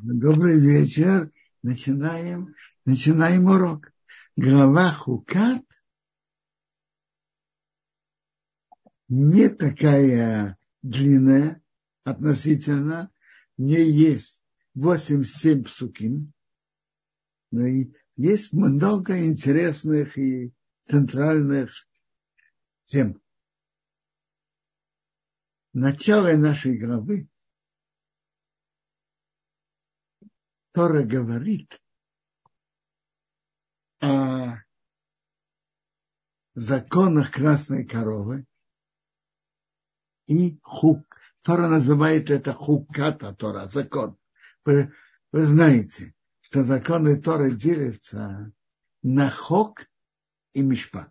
Добрый 0.00 0.60
вечер. 0.60 1.32
Начинаем, 1.62 2.54
начинаем 2.84 3.46
урок. 3.46 3.92
Глава 4.36 4.92
Хукат 4.92 5.64
не 9.08 9.48
такая 9.48 10.56
длинная 10.82 11.60
относительно. 12.04 13.10
В 13.56 13.62
ней 13.62 13.90
есть 13.90 14.40
8-7 14.76 15.64
псуким. 15.64 16.32
Но 17.50 17.66
и 17.66 17.92
есть 18.14 18.52
много 18.52 19.26
интересных 19.26 20.16
и 20.16 20.54
центральных 20.84 21.72
тем. 22.84 23.20
Начало 25.72 26.36
нашей 26.36 26.78
главы 26.78 27.28
Тора 30.78 31.02
говорит 31.02 31.82
о 34.00 34.58
законах 36.54 37.32
красной 37.32 37.84
коровы 37.84 38.46
и 40.28 40.56
хук. 40.62 41.04
Тора 41.42 41.66
называет 41.66 42.30
это 42.30 42.52
хуката 42.52 43.34
Тора, 43.34 43.66
закон. 43.66 44.16
Вы, 44.64 44.94
вы 45.32 45.46
знаете, 45.46 46.14
что 46.42 46.62
законы 46.62 47.20
Торы 47.20 47.56
делятся 47.56 48.52
на 49.02 49.30
хок 49.30 49.84
и 50.52 50.62
мишпат. 50.62 51.10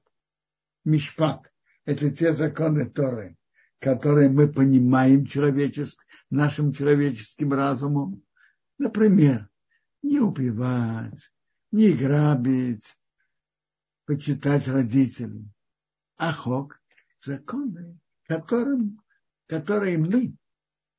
Мишпат– 0.86 1.52
это 1.84 2.10
те 2.10 2.32
законы 2.32 2.90
Торы, 2.90 3.36
которые 3.80 4.30
мы 4.30 4.48
понимаем 4.48 5.26
человеческ, 5.26 6.02
нашим 6.30 6.72
человеческим 6.72 7.52
разумом. 7.52 8.24
Например, 8.78 9.50
не 10.02 10.20
убивать, 10.20 11.32
не 11.72 11.92
грабить, 11.94 12.98
почитать 14.06 14.68
родителей. 14.68 15.50
А 16.18 16.32
хок– 16.32 16.82
законы, 17.24 18.00
которым, 18.24 19.02
которые 19.48 19.98
мы 19.98 20.36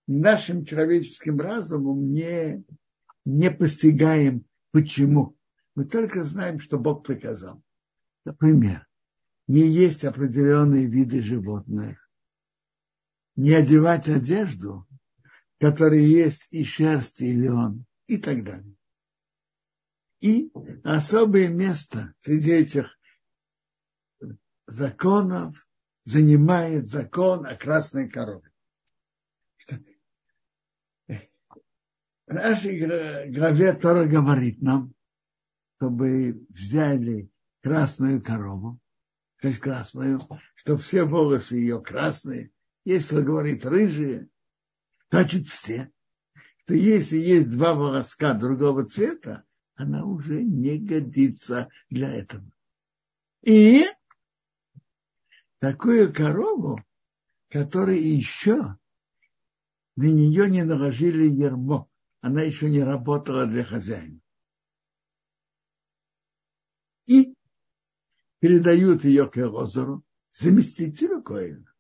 нашим 0.07 0.65
человеческим 0.65 1.41
разумом 1.41 2.13
не, 2.13 2.65
не 3.25 3.51
постигаем. 3.51 4.45
Почему? 4.73 5.37
Мы 5.75 5.85
только 5.85 6.25
знаем, 6.25 6.61
что 6.61 6.79
Бог 6.79 7.07
приказал. 7.07 7.63
Например, 8.25 8.87
не 9.47 9.67
есть 9.67 10.05
определенные 10.05 10.87
виды 10.87 11.23
животных, 11.23 11.99
не 13.37 13.53
одевать 13.53 14.09
одежду, 14.09 14.87
которая 15.59 16.01
есть 16.01 16.49
и 16.51 16.65
шерсть, 16.65 17.21
и 17.23 17.33
лен, 17.33 17.87
и 18.07 18.19
так 18.19 18.45
далее. 18.45 18.75
И 20.21 20.51
особое 20.85 21.49
место 21.49 22.15
среди 22.21 22.53
этих 22.53 22.99
законов 24.67 25.69
занимает 26.05 26.87
закон 26.87 27.47
о 27.47 27.55
красной 27.55 28.09
корове. 28.09 28.51
В 31.07 32.35
нашей 32.35 33.31
главе 33.31 33.73
Тора 33.73 34.07
говорит 34.07 34.61
нам, 34.61 34.93
чтобы 35.77 36.45
взяли 36.51 37.31
красную 37.63 38.23
корову, 38.23 38.79
то 39.41 39.49
есть 39.49 39.61
красную, 39.61 40.21
что 40.55 40.77
все 40.77 41.05
волосы 41.05 41.57
ее 41.57 41.81
красные. 41.81 42.51
Если 42.85 43.23
говорит 43.23 43.65
рыжие, 43.65 44.29
значит 45.11 45.47
все. 45.47 45.91
То 46.67 46.75
если 46.75 47.17
есть 47.17 47.49
два 47.51 47.75
волоска 47.75 48.35
другого 48.35 48.85
цвета, 48.85 49.45
она 49.79 50.05
уже 50.05 50.43
не 50.43 50.77
годится 50.77 51.71
для 51.89 52.13
этого. 52.13 52.45
И 53.43 53.85
такую 55.61 56.13
корову, 56.13 56.85
которая 57.49 57.97
еще 57.97 58.77
на 59.95 60.05
нее 60.05 60.51
не 60.51 60.65
наложили 60.65 61.29
ермо, 61.29 61.89
она 62.21 62.43
еще 62.43 62.69
не 62.69 62.83
работала 62.83 63.47
для 63.47 63.65
хозяина. 63.65 64.21
И 67.07 67.37
передают 68.41 69.05
ее 69.05 69.31
к 69.31 69.39
Элозору, 69.39 70.05
заместителю 70.33 71.23
Коина. 71.23 71.73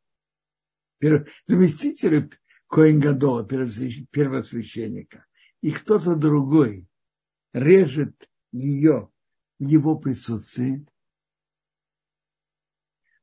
Заместителю 1.48 2.30
Коин 2.69 3.00
Гадола, 3.00 3.44
первосвященника. 3.44 5.26
И 5.60 5.72
кто-то 5.72 6.15
другой 6.15 6.88
режет 7.58 8.28
ее 8.52 9.10
в 9.58 9.64
его 9.64 9.98
присутствии, 9.98 10.86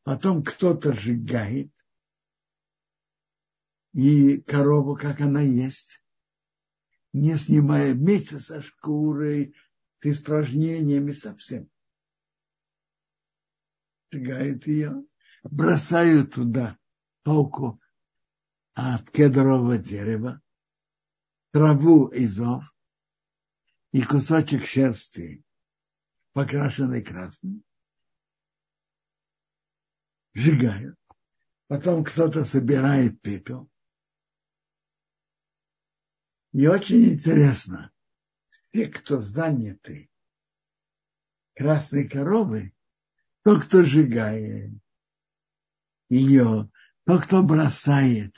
потом 0.03 0.43
кто-то 0.43 0.93
сжигает, 0.93 1.71
и 3.93 4.41
корову, 4.41 4.95
как 4.95 5.21
она 5.21 5.41
есть, 5.41 6.03
не 7.13 7.37
снимая 7.37 7.93
вместе 7.93 8.39
со 8.39 8.61
шкурой, 8.61 9.55
с 10.01 10.05
испражнениями 10.05 11.13
совсем. 11.13 11.69
Сжигают 14.11 14.67
ее, 14.67 15.05
бросают 15.43 16.33
туда 16.33 16.77
палку 17.23 17.81
от 18.73 19.09
кедрового 19.11 19.77
дерева, 19.77 20.41
траву 21.51 22.09
изов, 22.13 22.74
и 23.95 24.01
кусочек 24.01 24.65
шерсти, 24.65 25.41
покрашенный 26.33 27.01
красным, 27.01 27.63
сжигают. 30.33 30.99
Потом 31.67 32.03
кто-то 32.03 32.43
собирает 32.43 33.21
пепел. 33.21 33.71
И 36.51 36.67
очень 36.67 37.05
интересно, 37.05 37.89
те, 38.73 38.89
кто 38.89 39.21
заняты 39.21 40.09
красной 41.55 42.09
коровой, 42.09 42.75
тот, 43.45 43.63
кто 43.63 43.81
сжигает 43.81 44.73
ее, 46.09 46.69
тот, 47.05 47.23
кто 47.23 47.43
бросает 47.43 48.35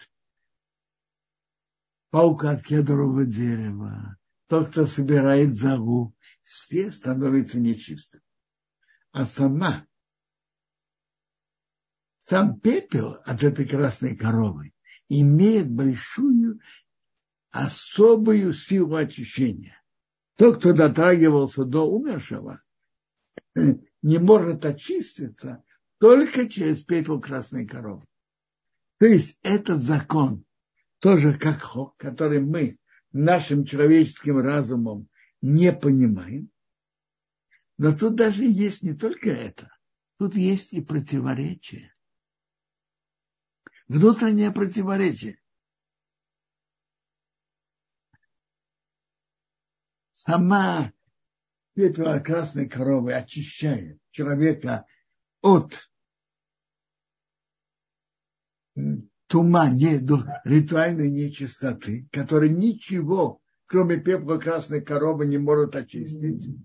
паука 2.11 2.51
от 2.51 2.63
кедрового 2.63 3.25
дерева, 3.25 4.19
тот, 4.47 4.69
кто 4.69 4.87
собирает 4.87 5.53
загу, 5.53 6.15
все 6.43 6.91
становятся 6.91 7.59
нечистыми. 7.59 8.23
А 9.11 9.25
сама, 9.25 9.85
сам 12.21 12.59
пепел 12.59 13.19
от 13.25 13.43
этой 13.43 13.67
красной 13.67 14.15
коровы 14.15 14.73
имеет 15.09 15.71
большую 15.71 16.59
особую 17.51 18.53
силу 18.53 18.95
очищения. 18.95 19.81
Тот, 20.35 20.59
кто 20.59 20.73
дотрагивался 20.73 21.65
до 21.65 21.89
умершего, 21.89 22.61
не 23.55 24.19
может 24.19 24.65
очиститься 24.65 25.63
только 25.99 26.47
через 26.47 26.83
пепел 26.83 27.19
красной 27.19 27.65
коровы. 27.65 28.05
То 28.99 29.07
есть 29.07 29.39
этот 29.41 29.81
закон, 29.81 30.45
тоже 30.99 31.37
как 31.37 31.63
который 31.97 32.41
мы 32.41 32.77
нашим 33.17 33.65
человеческим 33.65 34.39
разумом 34.39 35.09
не 35.41 35.73
понимаем. 35.73 36.51
Но 37.77 37.95
тут 37.95 38.15
даже 38.15 38.43
есть 38.45 38.83
не 38.83 38.93
только 38.93 39.29
это, 39.29 39.75
тут 40.17 40.35
есть 40.35 40.73
и 40.73 40.81
противоречие. 40.81 41.93
Внутреннее 43.87 44.51
противоречие. 44.51 45.39
Сама 50.13 50.91
пепел 51.73 52.21
красной 52.23 52.67
коровы 52.67 53.13
очищает 53.13 53.99
человека 54.11 54.85
от 55.41 55.89
тума, 59.27 59.69
не, 59.69 59.99
ритуальной 60.45 61.09
нечистоты, 61.09 62.07
который 62.11 62.49
ничего, 62.49 63.41
кроме 63.65 63.97
пепла 63.97 64.37
красной 64.37 64.81
коровы, 64.81 65.25
не 65.25 65.37
может 65.37 65.75
очистить. 65.75 66.55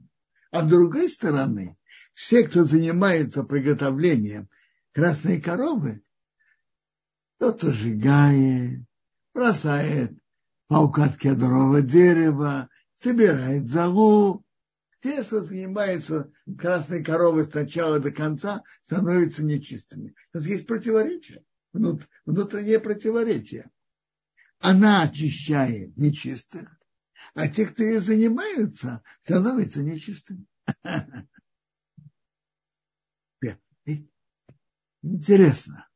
А 0.51 0.63
с 0.63 0.69
другой 0.69 1.09
стороны, 1.09 1.77
все, 2.15 2.45
кто 2.45 2.65
занимается 2.65 3.43
приготовлением 3.43 4.49
красной 4.93 5.41
коровы, 5.41 6.03
кто-то 7.37 7.73
сжигает, 7.73 8.81
бросает 9.35 10.13
палку 10.69 11.03
от 11.03 11.17
кедрового 11.17 11.83
дерева, 11.83 12.69
собирает 12.95 13.67
залу. 13.67 14.45
Те, 15.03 15.25
что 15.25 15.43
занимаются 15.43 16.31
красной 16.57 17.03
коровой 17.03 17.45
с 17.45 17.53
начала 17.53 17.99
до 17.99 18.13
конца, 18.13 18.63
становятся 18.83 19.43
нечистыми. 19.43 20.15
Это 20.33 20.45
есть 20.45 20.69
противоречие 20.69 21.43
внутреннее 21.73 22.81
противоречие. 22.81 23.71
Она 24.59 25.03
очищает 25.03 25.97
нечистых, 25.97 26.79
а 27.35 27.49
те, 27.49 27.67
кто 27.67 27.83
ей 27.83 27.99
занимаются, 27.99 29.03
становятся 29.23 29.83
нечистыми. 29.83 30.47
Интересно. 35.03 35.89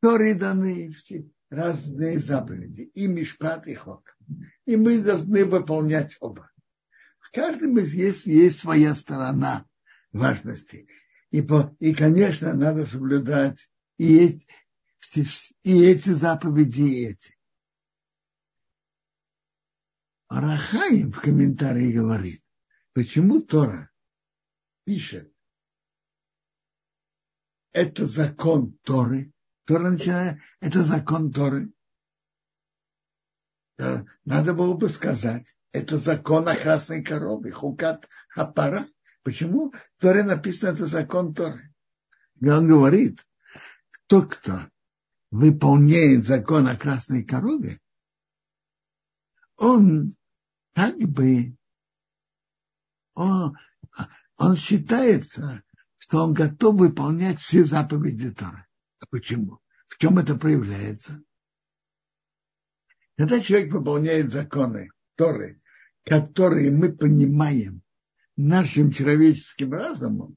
Торы 0.00 0.34
даны 0.34 0.92
все 0.92 1.30
разные 1.50 2.18
заповеди, 2.18 2.82
и 2.94 3.06
Мишпат, 3.06 3.66
и 3.66 3.74
Хок. 3.74 4.16
И 4.66 4.76
мы 4.76 5.02
должны 5.02 5.44
выполнять 5.46 6.16
оба. 6.20 6.50
В 7.18 7.30
каждом 7.32 7.78
из 7.78 7.94
есть, 7.94 8.26
есть 8.26 8.58
своя 8.58 8.94
сторона 8.94 9.66
важности. 10.12 10.88
И, 11.30 11.42
по, 11.42 11.76
и, 11.78 11.94
конечно, 11.94 12.54
надо 12.54 12.86
соблюдать 12.86 13.70
и 13.98 14.18
эти, 14.18 14.46
и 15.62 15.84
эти 15.84 16.10
заповеди, 16.10 16.82
и 16.82 17.06
эти. 17.06 17.38
Арахаим 20.28 21.12
в 21.12 21.20
комментарии 21.20 21.92
говорит, 21.92 22.42
почему 22.92 23.40
Тора 23.40 23.90
пишет, 24.84 25.32
это 27.72 28.06
закон 28.06 28.78
Торы, 28.82 29.32
Тора 29.64 29.90
начинает, 29.90 30.40
это 30.60 30.82
закон 30.82 31.32
Торы. 31.32 31.72
Надо 33.76 34.54
было 34.54 34.74
бы 34.74 34.88
сказать, 34.88 35.54
это 35.72 35.98
закон 35.98 36.48
о 36.48 36.56
красной 36.56 37.04
корове, 37.04 37.52
хукат 37.52 38.08
хапара. 38.28 38.88
Почему 39.28 39.72
в 39.72 40.00
Торе 40.00 40.22
написано, 40.22 40.70
это 40.70 40.86
закон 40.86 41.34
Торы? 41.34 41.74
И 42.40 42.48
он 42.48 42.66
говорит, 42.66 43.26
кто 43.90 44.22
кто 44.22 44.70
выполняет 45.30 46.24
закон 46.24 46.66
о 46.66 46.74
красной 46.74 47.24
корове, 47.24 47.78
он 49.58 50.16
как 50.72 50.96
бы 50.96 51.58
он, 53.12 53.54
он 54.38 54.56
считается, 54.56 55.62
что 55.98 56.24
он 56.24 56.32
готов 56.32 56.76
выполнять 56.76 57.38
все 57.38 57.64
заповеди 57.64 58.30
Торы. 58.30 58.64
А 58.98 59.04
почему? 59.10 59.60
В 59.88 59.98
чем 59.98 60.18
это 60.18 60.36
проявляется? 60.38 61.22
Когда 63.18 63.40
человек 63.40 63.74
выполняет 63.74 64.30
законы 64.30 64.90
Торы, 65.16 65.60
которые 66.06 66.70
мы 66.70 66.90
понимаем 66.90 67.82
нашим 68.38 68.92
человеческим 68.92 69.72
разумом, 69.72 70.36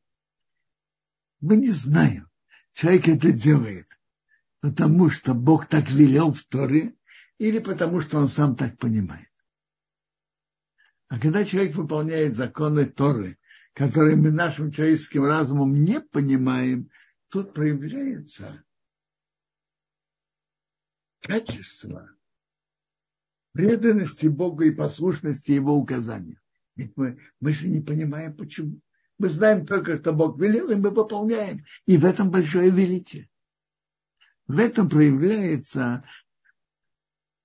мы 1.40 1.56
не 1.56 1.70
знаем, 1.70 2.30
человек 2.74 3.08
это 3.08 3.32
делает, 3.32 3.88
потому 4.60 5.10
что 5.10 5.36
Бог 5.36 5.68
так 5.68 5.90
велел 5.90 6.32
в 6.32 6.44
Торе, 6.46 6.96
или 7.38 7.60
потому 7.60 8.02
что 8.02 8.18
он 8.18 8.28
сам 8.28 8.56
так 8.56 8.78
понимает. 8.80 9.30
А 11.10 11.20
когда 11.20 11.46
человек 11.46 11.76
выполняет 11.76 12.36
законы 12.36 12.86
Торы, 12.86 13.38
которые 13.74 14.16
мы 14.16 14.32
нашим 14.32 14.72
человеческим 14.72 15.24
разумом 15.26 15.84
не 15.84 16.02
понимаем, 16.02 16.90
тут 17.30 17.54
проявляется 17.54 18.64
качество 21.20 22.10
преданности 23.52 24.26
Богу 24.26 24.64
и 24.64 24.72
послушности 24.72 25.52
Его 25.52 25.76
указаниям. 25.76 26.41
Ведь 26.76 26.96
мы, 26.96 27.20
мы 27.40 27.54
же 27.54 27.68
не 27.68 27.82
понимаем, 27.82 28.36
почему. 28.36 28.80
Мы 29.18 29.30
знаем 29.30 29.66
только, 29.66 30.00
что 30.00 30.14
Бог 30.14 30.40
велел, 30.40 30.70
и 30.72 30.76
мы 30.76 30.90
выполняем. 30.90 31.64
И 31.86 31.98
в 31.98 32.06
этом 32.06 32.32
большое 32.32 32.72
величие. 32.72 33.30
В 34.48 34.58
этом 34.58 34.90
проявляется 34.90 36.04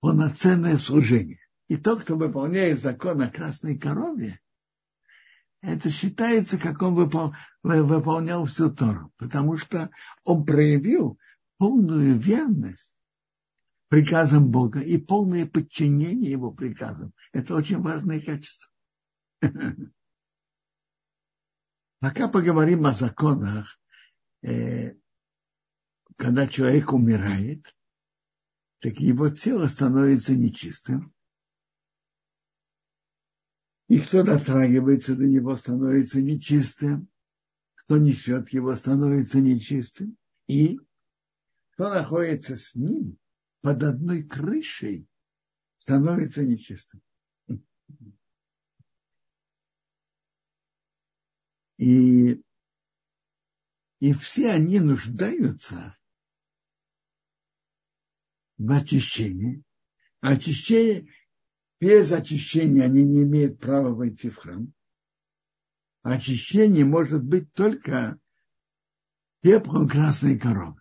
полноценное 0.01 0.79
служение. 0.79 1.41
И 1.69 1.77
тот, 1.77 2.03
кто 2.03 2.17
выполняет 2.17 2.81
закон 2.81 3.21
о 3.23 3.29
красной 3.29 3.79
корове, 3.79 4.41
это 5.63 5.91
считается, 5.91 6.59
как 6.59 6.81
он 6.83 6.95
выполнял 6.95 8.45
всю 8.45 8.71
Тору, 8.71 9.13
потому 9.17 9.57
что 9.57 9.91
он 10.25 10.47
проявил 10.47 11.19
полную 11.59 12.19
верность 12.19 12.97
приказам 13.89 14.51
Бога 14.51 14.81
и 14.81 14.99
полное 14.99 15.47
подчинение 15.47 16.31
его 16.31 16.53
приказам. 16.53 17.13
Это 17.33 17.55
очень 17.55 17.81
важное 17.81 18.21
качество. 18.21 18.71
Пока 22.01 22.29
поговорим 22.29 22.87
о 22.87 22.93
законах, 22.93 23.79
э, 24.43 24.95
когда 26.17 26.47
человек 26.47 26.93
умирает, 26.93 27.75
так 28.81 28.99
его 29.01 29.31
тело 29.31 29.67
становится 29.69 30.35
нечистым. 30.35 31.13
И 33.89 34.01
кто 34.01 34.23
дотрагивается 34.25 35.15
до 35.15 35.27
него, 35.27 35.57
становится 35.57 36.21
нечистым. 36.21 37.09
Кто 37.75 37.99
несет 37.99 38.53
его, 38.53 38.75
становится 38.75 39.41
нечистым. 39.41 40.17
И 40.49 40.79
кто 41.71 41.91
находится 41.91 42.57
с 42.57 42.75
ним 42.75 43.19
под 43.61 43.83
одной 43.83 44.25
крышей, 44.25 45.07
становится 45.79 46.45
нечистым. 46.45 47.01
И, 51.79 52.43
и 54.01 54.13
все 54.15 54.53
они 54.53 54.81
нуждаются 54.81 55.97
в 58.59 58.71
очищении. 58.73 59.63
Очищение, 60.21 61.13
без 61.79 62.11
очищения 62.13 62.83
они 62.83 63.05
не 63.05 63.23
имеют 63.23 63.61
права 63.61 63.95
войти 63.95 64.31
в 64.31 64.37
храм. 64.37 64.73
Очищение 66.03 66.85
может 66.85 67.23
быть 67.23 67.53
только 67.53 68.19
пеплом 69.41 69.89
красной 69.89 70.39
коровы. 70.39 70.81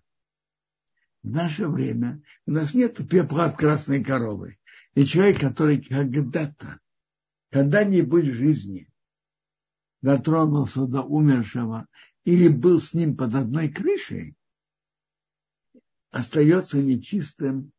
В 1.23 1.29
наше 1.29 1.67
время 1.67 2.21
у 2.45 2.51
нас 2.51 2.73
нет 2.73 2.97
пепла 3.09 3.45
от 3.45 3.57
красной 3.57 4.03
коровы. 4.03 4.57
И 4.93 5.05
человек, 5.05 5.41
который 5.41 5.81
когда-то, 5.81 6.79
когда-нибудь 7.49 8.25
в 8.25 8.33
жизни 8.33 8.87
дотронулся 10.05 10.85
до 10.85 11.01
умершего 11.01 11.87
или 12.25 12.47
был 12.47 12.79
с 12.79 12.93
ним 12.93 13.17
под 13.17 13.33
одной 13.33 13.69
крышей, 13.69 14.35
остается 16.11 16.77
нечистым 16.77 17.71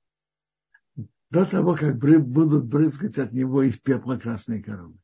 до 1.31 1.49
того, 1.49 1.77
как 1.77 1.99
будут 1.99 2.65
брызгать 2.65 3.19
от 3.19 3.33
него 3.33 3.63
из 3.63 3.79
пепла 3.79 4.17
красной 4.17 4.61
коровы. 4.61 4.99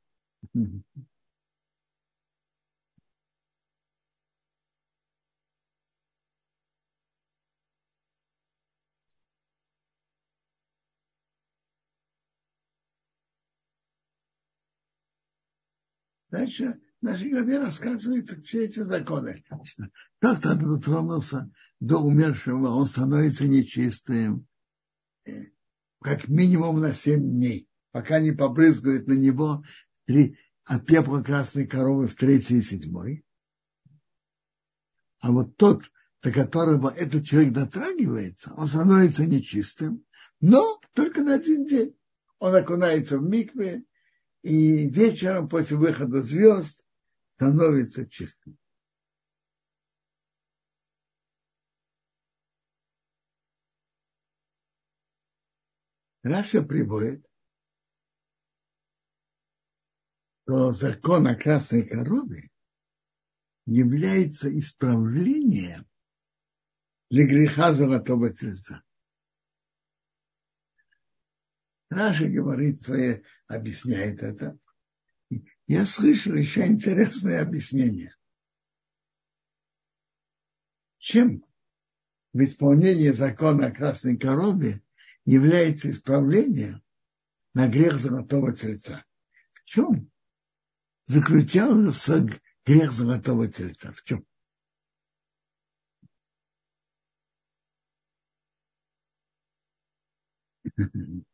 Дальше 16.33 16.81
наши 17.03 17.29
главе 17.29 17.59
рассказывают 17.59 18.31
все 18.47 18.65
эти 18.65 18.81
законы. 18.81 19.45
Как 20.21 20.41
то 20.41 20.55
дотронулся 20.55 21.51
до 21.81 21.99
умершего, 21.99 22.69
он 22.69 22.87
становится 22.87 23.47
нечистым, 23.47 24.47
как 26.01 26.29
минимум 26.29 26.81
на 26.81 26.95
семь 26.95 27.23
дней, 27.23 27.69
пока 27.91 28.21
не 28.21 28.33
побрызгают 28.33 29.07
на 29.07 29.15
него 29.15 29.65
три, 30.07 30.39
от 30.65 30.87
пепла 30.87 31.23
красной 31.23 31.67
коровы 31.67 32.07
в 32.07 32.15
третий 32.15 32.59
и 32.59 32.63
седьмой. 32.63 33.25
А 35.21 35.33
вот 35.33 35.57
тот, 35.57 35.85
до 36.23 36.33
которого 36.33 36.89
этот 36.89 37.25
человек 37.25 37.53
дотрагивается, 37.53 38.53
он 38.57 38.69
становится 38.69 39.27
нечистым, 39.27 40.05
но 40.41 40.81
только 40.95 41.23
на 41.23 41.35
один 41.35 41.67
день. 41.67 41.97
Он 42.39 42.55
окунается 42.55 43.19
в 43.19 43.23
микве, 43.23 43.85
и 44.43 44.89
вечером 44.89 45.49
после 45.49 45.77
выхода 45.77 46.23
звезд 46.23 46.82
становится 47.43 48.09
чистым. 48.09 48.57
Раша 56.23 56.63
приводит, 56.63 57.29
что 60.45 60.73
закон 60.73 61.27
о 61.27 61.35
красной 61.35 61.85
корове 61.85 62.49
является 63.67 64.57
исправлением 64.57 65.89
для 67.11 67.27
греха 67.27 67.75
золотого 67.75 68.33
тельца. 68.33 68.85
Раша 71.91 72.29
говорит 72.29 72.81
свое, 72.81 73.25
объясняет 73.49 74.23
это. 74.23 74.57
Я 75.67 75.87
слышал 75.87 76.35
еще 76.35 76.67
интересное 76.67 77.41
объяснение. 77.43 78.15
Чем 80.99 81.45
в 82.33 82.41
исполнении 82.43 83.11
закона 83.11 83.67
о 83.67 83.73
красной 83.73 84.17
корове 84.17 84.83
является 85.25 85.91
исправлением 85.91 86.83
на 87.55 87.69
грех 87.69 87.99
золотого 87.99 88.55
тельца. 88.55 89.05
В 89.53 89.65
чем 89.65 90.11
заключался 91.07 92.27
грех 92.65 92.93
золотого 92.93 93.49
тельца? 93.49 93.93
В 93.93 94.03
чем? 94.03 94.25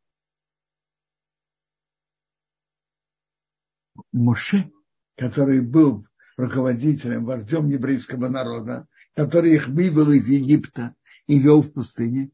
Моше, 4.11 4.71
который 5.15 5.61
был 5.61 6.05
руководителем, 6.37 7.25
вождем 7.25 7.67
еврейского 7.67 8.29
народа, 8.29 8.87
который 9.13 9.53
их 9.53 9.67
вывел 9.67 10.11
из 10.11 10.27
Египта 10.27 10.95
и 11.27 11.39
вел 11.39 11.61
в 11.61 11.73
пустыне, 11.73 12.31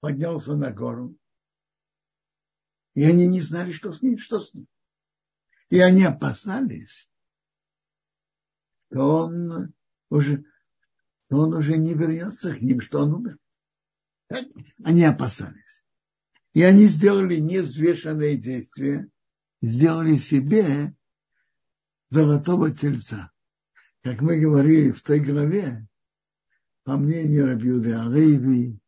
поднялся 0.00 0.56
на 0.56 0.70
гору, 0.70 1.16
и 2.94 3.04
они 3.04 3.26
не 3.26 3.40
знали, 3.40 3.72
что 3.72 3.92
с 3.92 4.02
ним, 4.02 4.18
что 4.18 4.40
с 4.40 4.52
ним. 4.52 4.66
И 5.70 5.78
они 5.78 6.04
опасались, 6.04 7.10
что 8.90 9.24
он 9.24 9.74
уже, 10.10 10.44
что 11.26 11.36
он 11.38 11.54
уже 11.54 11.78
не 11.78 11.94
вернется 11.94 12.54
к 12.54 12.60
ним, 12.60 12.80
что 12.80 13.00
он 13.00 13.14
умер. 13.14 13.38
Они 14.84 15.04
опасались. 15.04 15.86
И 16.52 16.62
они 16.62 16.86
сделали 16.86 17.36
невзвешенные 17.36 18.36
действия, 18.36 19.08
сделали 19.62 20.16
себе 20.16 20.94
золотого 22.10 22.70
тельца. 22.70 23.32
Как 24.02 24.20
мы 24.20 24.38
говорили 24.38 24.90
в 24.90 25.02
той 25.02 25.20
главе, 25.20 25.86
по 26.84 26.96
мнению 26.96 27.46
Рабиуды 27.46 27.94
Алейви, 27.94 28.78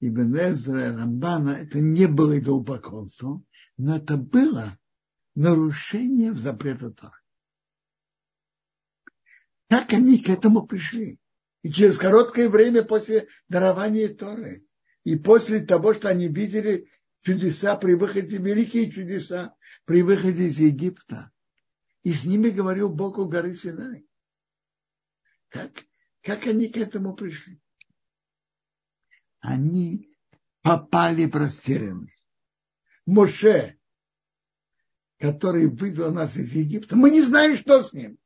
Ибн 0.00 0.36
Эзра, 0.36 0.96
Рамбана, 0.96 1.50
это 1.50 1.80
не 1.80 2.06
было 2.06 2.38
идолопоклонством, 2.38 3.44
но 3.76 3.96
это 3.96 4.16
было 4.16 4.78
нарушение 5.34 6.32
запрета 6.34 6.90
Тора. 6.90 7.20
Как 9.68 9.92
они 9.92 10.18
к 10.18 10.28
этому 10.28 10.64
пришли? 10.66 11.18
И 11.62 11.72
через 11.72 11.98
короткое 11.98 12.48
время 12.48 12.84
после 12.84 13.26
дарования 13.48 14.08
Торы, 14.08 14.64
и 15.02 15.16
после 15.16 15.60
того, 15.60 15.94
что 15.94 16.08
они 16.08 16.28
видели 16.28 16.88
чудеса 17.26 17.74
при 17.76 17.94
выходе, 17.94 18.38
великие 18.38 18.90
чудеса 18.90 19.56
при 19.84 20.02
выходе 20.02 20.46
из 20.46 20.60
Египта, 20.60 21.32
и 22.04 22.12
с 22.12 22.24
ними 22.24 22.50
говорил 22.50 22.88
Бог 22.88 23.18
у 23.18 23.28
горы 23.28 23.56
Синай. 23.56 24.06
Как, 25.48 25.72
как 26.22 26.46
они 26.46 26.68
к 26.68 26.76
этому 26.76 27.16
пришли? 27.16 27.60
Они 29.40 30.16
попали 30.62 31.26
в 31.26 31.34
растерянность. 31.34 32.24
Моше, 33.06 33.76
который 35.18 35.66
вывел 35.66 36.12
нас 36.12 36.36
из 36.36 36.52
Египта, 36.52 36.94
мы 36.94 37.10
не 37.10 37.22
знаем, 37.22 37.56
что 37.56 37.82
с 37.82 37.92
ним. 37.92 38.18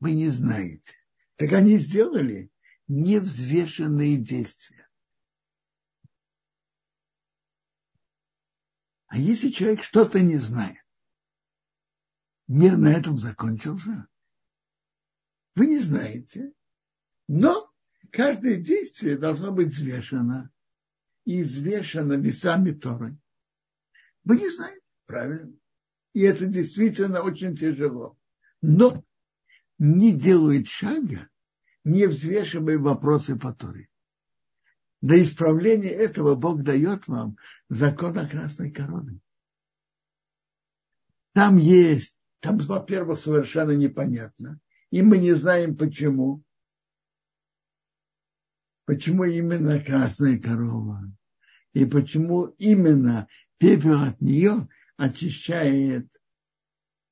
Вы 0.00 0.14
не 0.14 0.28
знаете. 0.30 0.94
Так 1.36 1.52
они 1.52 1.76
сделали 1.76 2.50
невзвешенные 2.88 4.16
действия. 4.16 4.81
А 9.12 9.18
если 9.18 9.50
человек 9.50 9.82
что-то 9.82 10.20
не 10.20 10.38
знает, 10.38 10.82
мир 12.48 12.78
на 12.78 12.90
этом 12.90 13.18
закончился? 13.18 14.08
Вы 15.54 15.66
не 15.66 15.80
знаете. 15.80 16.54
Но 17.28 17.70
каждое 18.10 18.56
действие 18.56 19.18
должно 19.18 19.52
быть 19.52 19.68
взвешено. 19.68 20.50
И 21.26 21.42
взвешено 21.42 22.14
весами 22.14 22.70
Торы. 22.70 23.18
Вы 24.24 24.38
не 24.38 24.48
знаете, 24.48 24.80
правильно? 25.04 25.58
И 26.14 26.22
это 26.22 26.46
действительно 26.46 27.20
очень 27.20 27.54
тяжело. 27.54 28.18
Но 28.62 29.04
не 29.76 30.18
делает 30.18 30.68
шага, 30.68 31.28
не 31.84 32.06
взвешивая 32.06 32.78
вопросы 32.78 33.38
по 33.38 33.52
Торе. 33.52 33.90
Для 35.02 35.20
исправления 35.20 35.90
этого 35.90 36.36
Бог 36.36 36.62
дает 36.62 37.08
вам 37.08 37.36
закон 37.68 38.16
о 38.18 38.28
красной 38.28 38.70
короне. 38.70 39.18
Там 41.34 41.56
есть, 41.56 42.20
там, 42.38 42.58
во-первых, 42.58 43.18
совершенно 43.18 43.72
непонятно, 43.72 44.60
и 44.90 45.02
мы 45.02 45.18
не 45.18 45.32
знаем 45.32 45.76
почему. 45.76 46.44
Почему 48.84 49.24
именно 49.24 49.82
красная 49.82 50.38
корова? 50.38 51.12
И 51.72 51.84
почему 51.84 52.46
именно 52.58 53.26
пепел 53.58 54.02
от 54.02 54.20
нее 54.20 54.68
очищает 54.96 56.08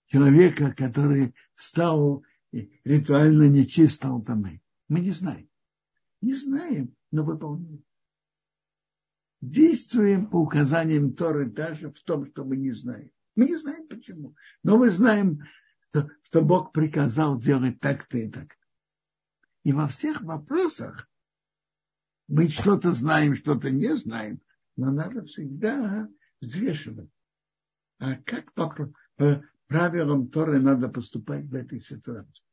человека, 0.06 0.75
который 0.76 1.35
стал 1.56 2.23
ритуально 2.52 3.49
нечист 3.49 4.04
алтамы. 4.04 4.61
Мы 4.88 5.00
не 5.00 5.11
знаем. 5.11 5.49
Не 6.20 6.35
знаем, 6.35 6.94
но 7.11 7.25
выполняем. 7.25 7.85
Действуем 9.40 10.29
по 10.29 10.37
указаниям 10.37 11.14
Торы 11.14 11.47
даже 11.47 11.90
в 11.90 12.00
том, 12.02 12.26
что 12.26 12.45
мы 12.45 12.57
не 12.57 12.73
знаем. 12.73 13.11
Мы 13.37 13.47
не 13.47 13.57
знаем 13.57 13.88
почему. 13.88 14.37
Но 14.62 14.76
мы 14.76 14.90
знаем, 14.90 15.43
что, 15.81 16.11
что 16.23 16.43
Бог 16.43 16.73
приказал 16.73 17.40
делать 17.40 17.81
так-то 17.81 18.19
и 18.19 18.31
так. 18.31 18.57
И 19.64 19.73
во 19.73 19.88
всех 19.88 20.23
вопросах 20.23 21.09
мы 22.29 22.49
что-то 22.49 22.93
знаем, 22.93 23.35
что-то 23.35 23.71
не 23.71 23.95
знаем, 23.97 24.40
но 24.76 24.90
надо 24.90 25.25
всегда 25.25 26.09
взвешивать. 26.40 27.11
А 27.99 28.17
как 28.17 28.52
по, 28.52 28.93
по 29.17 29.45
правилам 29.67 30.29
Торы 30.29 30.61
надо 30.61 30.88
поступать 30.88 31.47
в 31.47 31.55
этой 31.55 31.81
ситуации? 31.81 32.45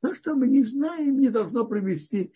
То, 0.00 0.14
что 0.14 0.34
мы 0.34 0.48
не 0.48 0.64
знаем, 0.64 1.20
не 1.20 1.30
должно 1.30 1.64
привести, 1.64 2.32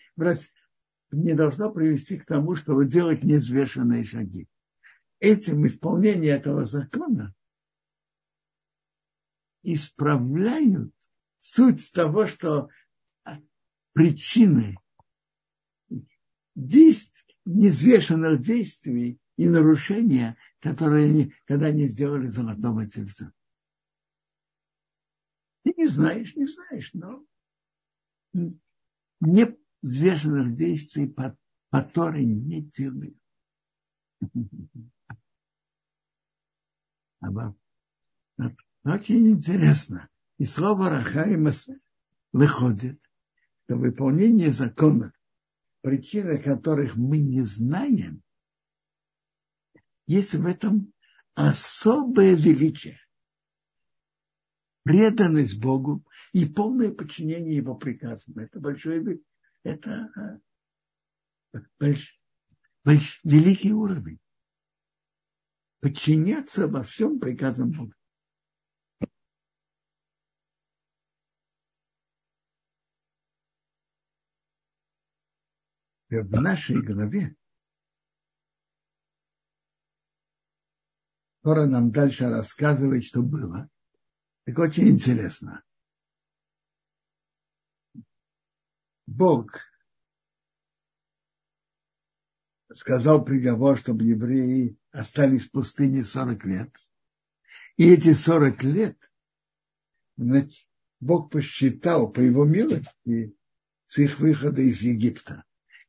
не 1.11 1.35
должно 1.35 1.71
привести 1.73 2.19
к 2.19 2.27
тому, 2.27 2.57
чтобы 2.57 2.87
делать 2.87 3.23
неизвешенные 3.23 4.05
шаги. 4.05 4.49
Этим 5.19 5.67
исполнение 5.67 6.33
этого 6.33 6.65
закона 6.65 7.35
исправляют 9.63 10.93
суть 11.41 11.91
того, 11.93 12.27
что 12.27 12.69
причины 13.93 14.77
действий, 16.55 17.37
неизвешенных 17.45 18.41
действий 18.41 19.19
и 19.37 19.49
нарушения, 19.49 20.37
которые 20.61 21.07
они, 21.07 21.35
когда 21.45 21.67
они 21.67 21.87
сделали 21.87 22.27
золотого 22.27 22.87
тельца. 22.87 23.33
Ты 25.63 25.75
не 25.77 25.87
знаешь, 25.87 26.37
не 26.37 26.47
знаешь, 26.47 26.93
но 26.93 27.25
невзвешенных 29.87 30.52
действий 30.52 31.07
по, 31.07 31.38
по 31.71 31.83
Торе 31.83 32.25
не 32.25 32.62
делают. 32.62 33.16
Очень 38.85 39.31
интересно. 39.31 40.09
И 40.38 40.45
слово 40.45 40.90
Рахаима 40.90 41.52
выходит, 42.33 43.00
что 43.64 43.76
выполнение 43.76 44.50
законов, 44.50 45.12
причины 45.83 46.43
которых 46.43 46.97
мы 46.97 47.19
не 47.19 47.43
знаем, 47.43 48.23
есть 50.07 50.35
в 50.35 50.47
этом 50.47 50.93
особое 51.35 52.35
величие 52.35 52.99
преданность 54.83 55.59
Богу 55.61 56.05
и 56.33 56.47
полное 56.47 56.93
подчинение 56.93 57.57
Его 57.57 57.75
приказам. 57.75 58.38
Это 58.38 58.61
большой, 58.61 59.21
это 59.66 60.40
а, 61.52 61.58
больш, 61.78 62.20
больш, 62.85 63.20
великий 63.25 63.73
уровень. 63.73 64.20
Подчиняться 65.80 66.68
во 66.68 66.82
всем 66.82 67.20
приказам 67.20 67.70
Бога. 67.73 67.94
в 76.08 76.40
нашей 76.40 76.80
голове 76.80 77.37
Тора 81.42 81.66
нам 81.66 81.90
дальше 81.92 82.28
рассказывает, 82.28 83.04
что 83.04 83.23
было. 83.23 83.68
Так 84.44 84.58
очень 84.58 84.88
интересно. 84.88 85.62
Бог 89.07 89.61
сказал 92.75 93.25
приговор, 93.25 93.79
чтобы 93.79 94.05
евреи 94.05 94.77
остались 94.91 95.47
в 95.47 95.53
пустыне 95.53 96.05
40 96.05 96.45
лет. 96.45 96.77
И 97.77 97.89
эти 97.89 98.13
40 98.13 98.63
лет 98.65 98.99
Бог 101.01 101.31
посчитал 101.31 102.11
по 102.11 102.21
его 102.21 102.45
милости 102.45 103.37
с 103.87 103.99
их 103.99 104.19
выхода 104.19 104.63
из 104.63 104.81
Египта. 104.83 105.45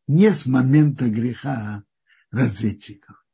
не 0.05 0.31
с 0.31 0.45
момента 0.45 1.09
греха 1.09 1.83
разведчиков. 2.31 3.25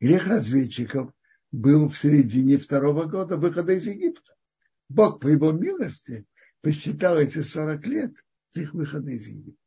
Грех 0.00 0.26
разведчиков 0.26 1.12
был 1.52 1.88
в 1.88 1.96
середине 1.96 2.58
второго 2.58 3.04
года 3.04 3.36
выхода 3.36 3.72
из 3.72 3.86
Египта. 3.86 4.34
Бог 4.88 5.20
по 5.20 5.28
его 5.28 5.52
милости 5.52 6.26
посчитал 6.60 7.18
эти 7.18 7.42
40 7.42 7.86
лет 7.86 8.14
с 8.50 8.56
их 8.56 8.74
выхода 8.74 9.10
из 9.10 9.26
Египта. 9.26 9.60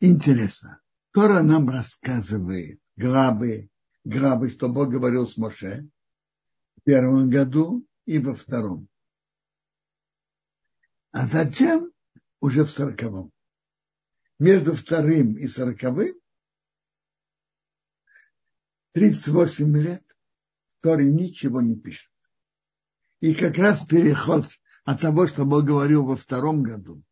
Интересно. 0.00 0.80
Тора 1.12 1.42
нам 1.42 1.68
рассказывает 1.68 2.80
главы, 2.96 3.68
главы, 4.04 4.48
что 4.50 4.68
Бог 4.68 4.90
говорил 4.90 5.26
с 5.26 5.36
Моше 5.36 5.88
в 6.76 6.82
первом 6.84 7.28
году 7.28 7.86
и 8.06 8.18
во 8.18 8.34
втором. 8.34 8.88
А 11.10 11.26
затем 11.26 11.92
уже 12.40 12.64
в 12.64 12.70
сороковом. 12.70 13.32
Между 14.38 14.74
вторым 14.74 15.36
и 15.36 15.48
сороковым 15.48 16.14
38 18.92 19.76
лет 19.76 20.09
Торе 20.80 21.04
ничего 21.04 21.60
не 21.60 21.76
пишет. 21.76 22.10
И 23.20 23.34
как 23.34 23.58
раз 23.58 23.84
переход 23.84 24.46
от 24.84 25.00
того, 25.00 25.26
что 25.26 25.44
Бог 25.44 25.64
говорил 25.64 26.04
во 26.04 26.16
втором 26.16 26.62
году 26.62 27.02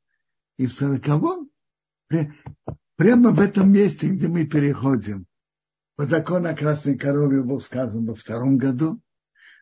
и 0.57 0.67
в 0.67 0.73
сороковом, 0.73 1.51
прямо 2.97 3.31
в 3.31 3.41
этом 3.41 3.73
месте, 3.73 4.09
где 4.09 4.27
мы 4.29 4.47
переходим, 4.47 5.27
по 5.97 6.07
закону 6.07 6.49
о 6.49 6.55
красной 6.55 6.97
корове 6.97 7.43
был 7.43 7.61
сказан 7.61 8.07
во 8.07 8.15
втором 8.15 8.57
году, 8.57 9.03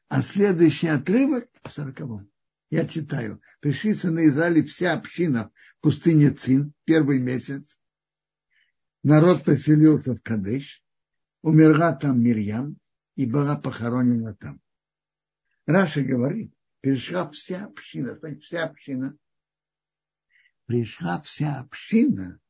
а 0.09 0.23
следующий 0.23 0.89
отрывок 0.89 1.49
в 1.63 1.71
сороковом. 1.71 2.31
Я 2.71 2.87
читаю. 2.87 3.41
Пришли 3.61 3.95
на 4.11 4.27
Израиле 4.27 4.63
вся 4.65 4.93
община 4.93 5.51
в 5.79 5.83
пустыне 5.83 6.31
Цин, 6.31 6.73
первый 6.85 7.21
месяц. 7.21 7.79
Народ 9.03 9.45
поселился 9.45 10.15
в 10.15 10.21
Кадыш, 10.21 10.83
умерла 11.43 11.93
там 11.93 12.21
Мирьям 12.21 12.77
и 13.17 13.27
была 13.27 13.57
похоронена 13.57 14.35
там. 14.35 14.61
Раша 15.67 16.03
говорит, 16.03 16.55
пришла 16.81 17.29
вся 17.31 17.65
община, 17.65 18.19
есть 18.23 18.45
вся 18.45 18.65
община. 18.65 19.17
Пришла 20.67 21.21
вся 21.21 21.61
община, 21.61 22.41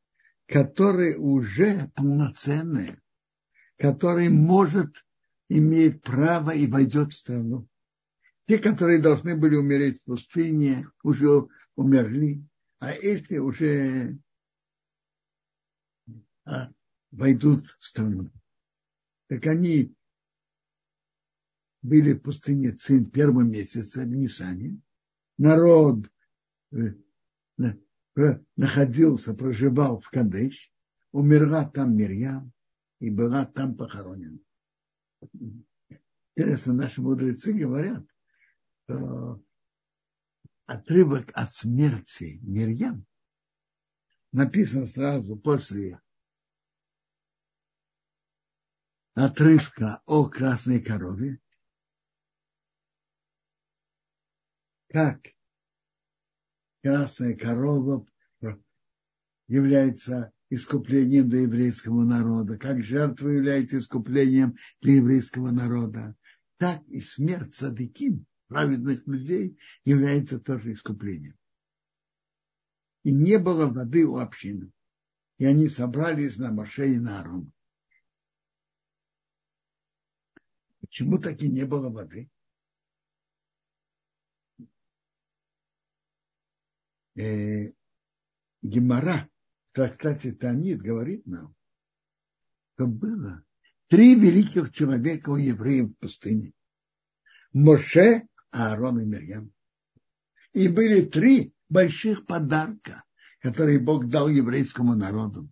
которая 0.47 1.17
уже 1.17 1.91
полноценная, 1.95 3.01
которая 3.79 4.29
может, 4.31 5.07
имеет 5.49 6.03
право 6.03 6.51
и 6.51 6.67
войдет 6.67 7.13
в 7.13 7.17
страну. 7.17 7.69
Те, 8.47 8.59
которые 8.59 9.01
должны 9.01 9.37
были 9.37 9.57
умереть 9.57 10.01
в 10.01 10.05
пустыне, 10.05 10.89
уже 11.03 11.49
умерли, 11.75 12.45
а 12.79 12.93
эти 12.93 13.35
уже 13.39 14.19
а, 16.45 16.71
войдут 17.11 17.67
в 17.79 17.85
страну. 17.85 18.31
Так 19.29 19.47
они 19.47 19.95
были 21.87 22.15
в 22.15 22.21
пустыне 22.23 22.73
Цин 22.73 23.11
первым 23.11 23.51
месяце 23.51 24.05
в 24.05 24.09
Нисане. 24.09 24.81
Народ 25.39 26.11
э, 26.73 26.95
находился, 28.57 29.35
проживал 29.35 30.01
в 30.01 30.11
Кадеш, 30.11 30.73
умерла 31.13 31.69
там 31.69 31.97
Мирьям 31.97 32.53
и 32.99 33.11
была 33.11 33.47
там 33.47 33.77
похоронена. 33.77 34.39
Интересно, 36.35 36.75
наши 36.75 37.01
мудрецы 37.01 37.53
говорят, 37.53 38.05
что 38.85 39.43
отрывок 40.67 41.31
от 41.35 41.53
смерти 41.53 42.41
Мирьям 42.43 43.07
написан 44.33 44.89
сразу 44.89 45.37
после 45.37 46.01
отрывка 49.15 50.03
о 50.05 50.29
красной 50.29 50.81
корове, 50.81 51.41
как 54.89 55.21
красная 56.83 57.37
корова 57.37 58.07
является 59.49 60.33
искуплением 60.51 61.29
для 61.29 61.41
еврейского 61.43 62.05
народа, 62.05 62.59
как 62.59 62.83
жертва 62.83 63.29
является 63.29 63.79
искуплением 63.79 64.57
для 64.81 64.95
еврейского 64.95 65.51
народа, 65.51 66.17
так 66.59 66.83
и 66.89 67.01
смерть 67.01 67.55
садыким, 67.55 68.27
праведных 68.49 69.07
людей, 69.07 69.59
является 69.85 70.39
тоже 70.39 70.73
искуплением. 70.73 71.37
И 73.03 73.13
не 73.13 73.39
было 73.39 73.67
воды 73.67 74.05
у 74.07 74.19
общины. 74.19 74.73
И 75.39 75.45
они 75.45 75.69
собрались 75.69 76.39
на 76.39 76.51
Моше 76.51 76.95
и 76.95 76.99
на 76.99 77.21
Аарон. 77.21 77.53
Почему 80.81 81.19
таки 81.19 81.49
не 81.49 81.65
было 81.65 81.91
воды? 81.91 82.31
Э, 87.17 87.73
Гемора 88.63 89.29
трактате 89.73 90.33
Танит 90.33 90.83
говорит 90.83 91.27
нам, 91.27 91.55
что 92.75 92.87
было 92.87 93.43
три 93.89 94.15
великих 94.15 94.73
человека 94.73 95.31
у 95.31 95.37
евреев 95.37 95.91
в 95.91 95.97
пустыне. 95.97 96.53
Моше, 97.53 98.27
Аарон 98.51 99.01
и 99.01 99.05
Мирьям. 99.05 99.53
И 100.53 100.69
были 100.69 101.05
три 101.05 101.55
больших 101.69 102.27
подарка, 102.27 103.05
которые 103.41 103.79
Бог 103.79 104.09
дал 104.09 104.29
еврейскому 104.29 104.95
народу. 104.95 105.51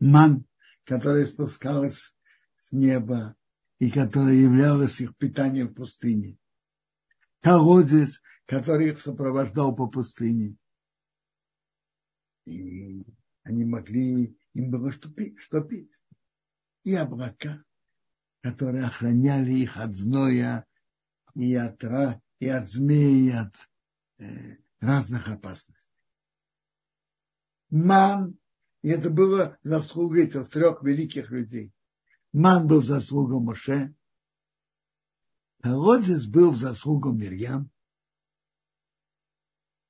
Ман, 0.00 0.44
который 0.84 1.26
спускалась 1.26 2.16
с 2.58 2.72
неба, 2.72 3.36
и 3.78 3.90
которая 3.90 4.34
являлась 4.34 5.00
их 5.00 5.16
питанием 5.16 5.68
в 5.68 5.74
пустыне. 5.74 6.36
Колодец, 7.42 8.20
который 8.46 8.90
их 8.90 9.00
сопровождал 9.00 9.76
по 9.76 9.86
пустыне. 9.86 10.56
И 12.46 13.04
они 13.42 13.64
могли, 13.64 14.38
им 14.54 14.70
было 14.70 14.90
что 14.90 15.10
пить. 15.10 15.38
Что 15.38 15.60
пить. 15.60 16.02
И 16.84 16.94
облака, 16.94 17.62
которые 18.40 18.84
охраняли 18.84 19.52
их 19.52 19.76
от 19.76 19.92
зноя 19.92 20.64
и 21.34 21.54
от, 21.54 21.82
и 22.38 22.48
от 22.48 22.70
змеи, 22.70 23.26
и 23.26 23.30
от 23.30 23.54
э, 24.18 24.56
разных 24.80 25.28
опасностей. 25.28 25.90
Ман, 27.70 28.38
и 28.82 28.88
это 28.88 29.10
было 29.10 29.58
заслугой 29.62 30.26
этих 30.26 30.48
трех 30.48 30.82
великих 30.82 31.30
людей. 31.30 31.72
Ман 32.32 32.68
был 32.68 32.80
в 32.80 32.84
заслугу 32.84 33.40
Моше, 33.40 33.94
колодец 35.62 36.24
был 36.26 36.52
в 36.52 36.56
заслугу 36.56 37.12
Мирьям, 37.12 37.70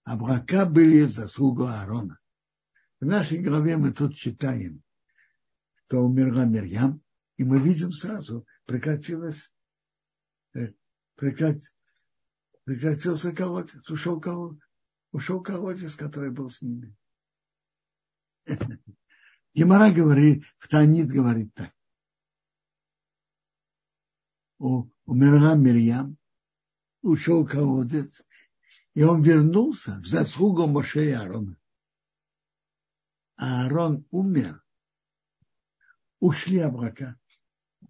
а 0.05 0.17
брака 0.17 0.65
были 0.65 1.03
в 1.03 1.13
заслугу 1.13 1.65
Аарона. 1.65 2.19
В 3.07 3.09
нашей 3.09 3.39
голове 3.39 3.77
мы 3.77 3.93
тут 3.93 4.17
читаем, 4.17 4.83
что 5.77 6.01
умерла 6.01 6.45
Мирьям, 6.45 7.01
и 7.37 7.45
мы 7.45 7.61
видим 7.61 7.93
сразу, 7.93 8.45
прекратилось, 8.65 9.55
э, 10.55 10.73
прекрат, 11.15 11.57
прекратился 12.65 13.33
колодец, 13.33 13.89
ушел 13.89 14.21
колодец, 14.21 14.61
ушел 15.13 15.41
колодец, 15.41 15.95
который 15.95 16.33
был 16.33 16.51
с 16.51 16.63
ними. 16.63 16.97
Гемора 19.55 19.93
говорит, 19.93 20.43
в 20.59 20.67
Танит 20.67 21.07
говорит 21.07 21.55
так 21.55 21.73
умерла 24.59 25.55
Мирьям, 25.55 26.19
ушел 27.03 27.47
колодец, 27.47 28.25
и 28.95 29.05
он 29.05 29.23
вернулся 29.23 30.01
в 30.01 30.07
заслугу 30.09 30.67
Моше 30.67 31.11
и 31.11 31.13
Аарона. 31.13 31.57
Аарон 33.37 34.07
умер, 34.11 34.63
ушли 36.21 36.59
облака. 36.59 37.19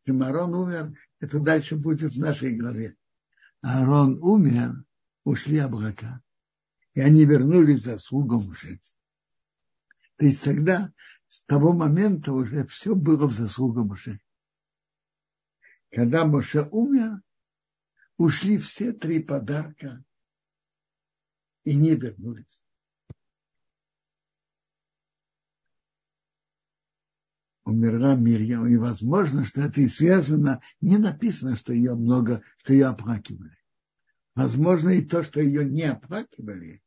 Чем 0.04 0.22
Аарон 0.22 0.54
умер, 0.54 0.98
это 1.20 1.40
дальше 1.40 1.76
будет 1.76 2.14
в 2.14 2.18
нашей 2.18 2.56
главе. 2.56 2.96
Аарон 3.62 4.18
умер, 4.22 4.85
ушли 5.24 5.59
облака. 5.59 6.22
И 6.94 7.00
они 7.00 7.24
вернулись 7.24 7.80
в 7.82 7.85
заслугу 7.85 8.38
Моше. 8.38 8.80
То 10.16 10.24
есть 10.24 10.44
тогда, 10.44 10.92
с 11.28 11.44
того 11.44 11.72
момента 11.72 12.32
уже 12.32 12.66
все 12.66 12.94
было 12.94 13.26
в 13.26 13.32
заслугу 13.32 13.85
Моше 13.85 14.20
когда 15.96 16.26
Моше 16.26 16.68
умер, 16.70 17.22
ушли 18.18 18.59
все 18.59 18.92
три 18.92 19.22
подарка 19.22 20.04
и 21.64 21.74
не 21.74 21.94
вернулись. 21.94 22.65
Умерла 27.66 28.14
Мирьям, 28.14 28.68
и 28.68 28.76
возможно, 28.76 29.44
что 29.44 29.62
это 29.62 29.81
и 29.81 29.88
связано, 29.88 30.61
не 30.81 30.98
написано, 30.98 31.57
что 31.57 31.72
ее 31.72 31.96
много, 31.96 32.40
что 32.59 32.72
ее 32.72 32.87
оплакивали. 32.87 33.59
Возможно, 34.37 34.90
и 34.90 35.05
то, 35.05 35.24
что 35.24 35.40
ее 35.40 35.64
не 35.64 35.83
оплакивали, 35.83 36.81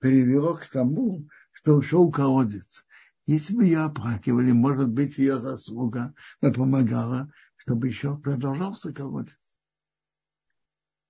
привело 0.00 0.54
к 0.54 0.66
тому, 0.66 1.26
что 1.52 1.76
ушел 1.76 2.10
колодец. 2.10 2.84
Если 3.24 3.54
бы 3.54 3.64
ее 3.64 3.78
оплакивали, 3.78 4.52
может 4.52 4.90
быть, 4.90 5.16
ее 5.16 5.40
заслуга 5.40 6.14
помогала, 6.40 7.32
чтобы 7.56 7.86
еще 7.86 8.18
продолжался 8.18 8.92
колодец. 8.92 9.38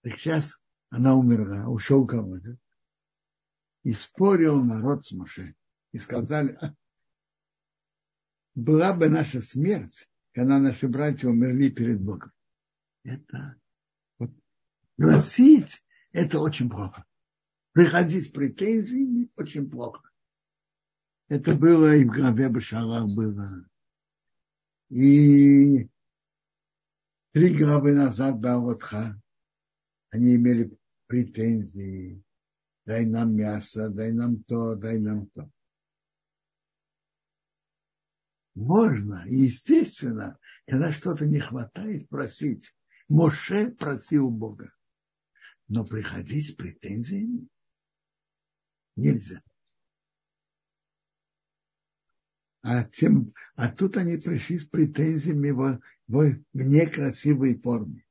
Так 0.03 0.17
сейчас 0.21 0.61
она 0.91 1.17
умерла, 1.17 1.67
ушел 1.67 2.07
колодец. 2.07 2.57
И 3.83 3.95
спорил 3.95 4.63
народ 4.63 5.05
с 5.05 5.11
Моше. 5.11 5.57
И 5.91 5.99
сказали, 5.99 6.57
«А, 6.61 6.75
была 8.59 8.93
бы 8.93 9.09
наша 9.09 9.41
смерть, 9.41 10.11
когда 10.33 10.59
наши 10.59 10.89
братья 10.89 11.29
умерли 11.29 11.71
перед 11.71 12.01
Богом. 12.01 12.33
Это 13.05 13.57
вот, 14.19 14.33
просить, 14.97 15.85
это 16.11 16.41
очень 16.41 16.69
плохо. 16.69 17.05
Приходить 17.73 18.27
с 18.27 18.31
претензиями 18.31 19.31
очень 19.37 19.71
плохо. 19.71 20.11
Это 21.29 21.55
было 21.55 21.95
и 21.95 22.05
в 22.05 22.11
главе 22.11 22.49
Башалах 22.49 23.07
было. 23.07 23.65
И 24.89 25.89
три 27.33 27.57
главы 27.57 27.93
назад 27.93 28.41
Бавотха 28.41 29.21
они 30.11 30.35
имели 30.35 30.77
претензии. 31.07 32.25
Дай 32.85 33.07
нам 33.07 33.37
мясо, 33.37 33.89
дай 33.89 34.11
нам 34.11 34.43
то, 34.43 34.75
дай 34.75 34.99
нам 34.99 35.27
то. 35.29 35.49
Можно, 38.59 39.23
естественно, 39.29 40.37
когда 40.67 40.91
что-то 40.91 41.25
не 41.27 41.39
хватает, 41.39 42.09
просить. 42.09 42.75
Моше 43.09 43.71
просил 43.71 44.33
Бога. 44.33 44.69
Но 45.69 45.85
приходить 45.85 46.49
с 46.49 46.53
претензиями 46.55 47.47
нельзя. 48.97 49.43
А, 52.63 52.83
тем, 52.83 53.33
а 53.55 53.69
тут 53.69 53.97
они 53.97 54.17
пришли 54.17 54.59
с 54.59 54.65
претензиями 54.65 55.51
в, 55.51 55.81
в, 56.09 56.43
в 56.53 56.61
некрасивой 56.61 57.61
форме. 57.61 58.05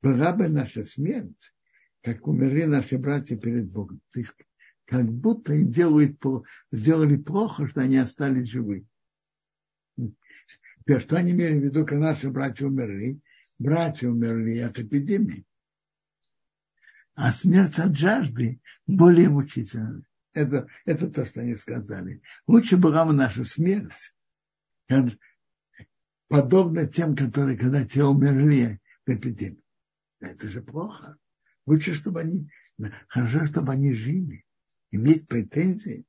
Была 0.00 0.32
бы 0.32 0.48
наша 0.48 0.84
смерть, 0.84 1.52
как 2.00 2.26
умерли 2.26 2.64
наши 2.64 2.96
братья 2.96 3.36
перед 3.36 3.70
Богом. 3.70 4.00
Как 4.86 5.04
будто 5.04 5.52
им 5.52 5.70
делают, 5.70 6.18
сделали 6.72 7.18
плохо, 7.18 7.68
что 7.68 7.82
они 7.82 7.98
остались 7.98 8.48
живы. 8.48 8.86
Теперь, 10.90 11.02
что 11.02 11.18
они 11.18 11.30
имели 11.30 11.56
в 11.56 11.62
виду, 11.62 11.86
когда 11.86 12.06
наши 12.06 12.28
братья 12.30 12.66
умерли? 12.66 13.20
Братья 13.60 14.08
умерли 14.08 14.58
от 14.58 14.76
эпидемии. 14.76 15.46
А 17.14 17.30
смерть 17.30 17.78
от 17.78 17.96
жажды 17.96 18.60
более 18.88 19.28
мучительная. 19.28 20.02
Это, 20.32 20.66
это 20.84 21.08
то, 21.08 21.24
что 21.24 21.42
они 21.42 21.54
сказали. 21.54 22.22
Лучше 22.48 22.76
была 22.76 23.04
бы 23.04 23.12
наша 23.12 23.44
смерть, 23.44 24.16
подобно 26.26 26.88
тем, 26.88 27.14
которые, 27.14 27.56
когда 27.56 27.86
те 27.86 28.02
умерли 28.02 28.80
в 29.06 29.10
эпидемии. 29.10 29.62
Это 30.18 30.48
же 30.48 30.60
плохо. 30.60 31.16
Лучше, 31.66 31.94
чтобы 31.94 32.22
они, 32.22 32.50
хорошо, 33.06 33.46
чтобы 33.46 33.74
они 33.74 33.94
жили. 33.94 34.44
Иметь 34.90 35.28
претензии 35.28 36.04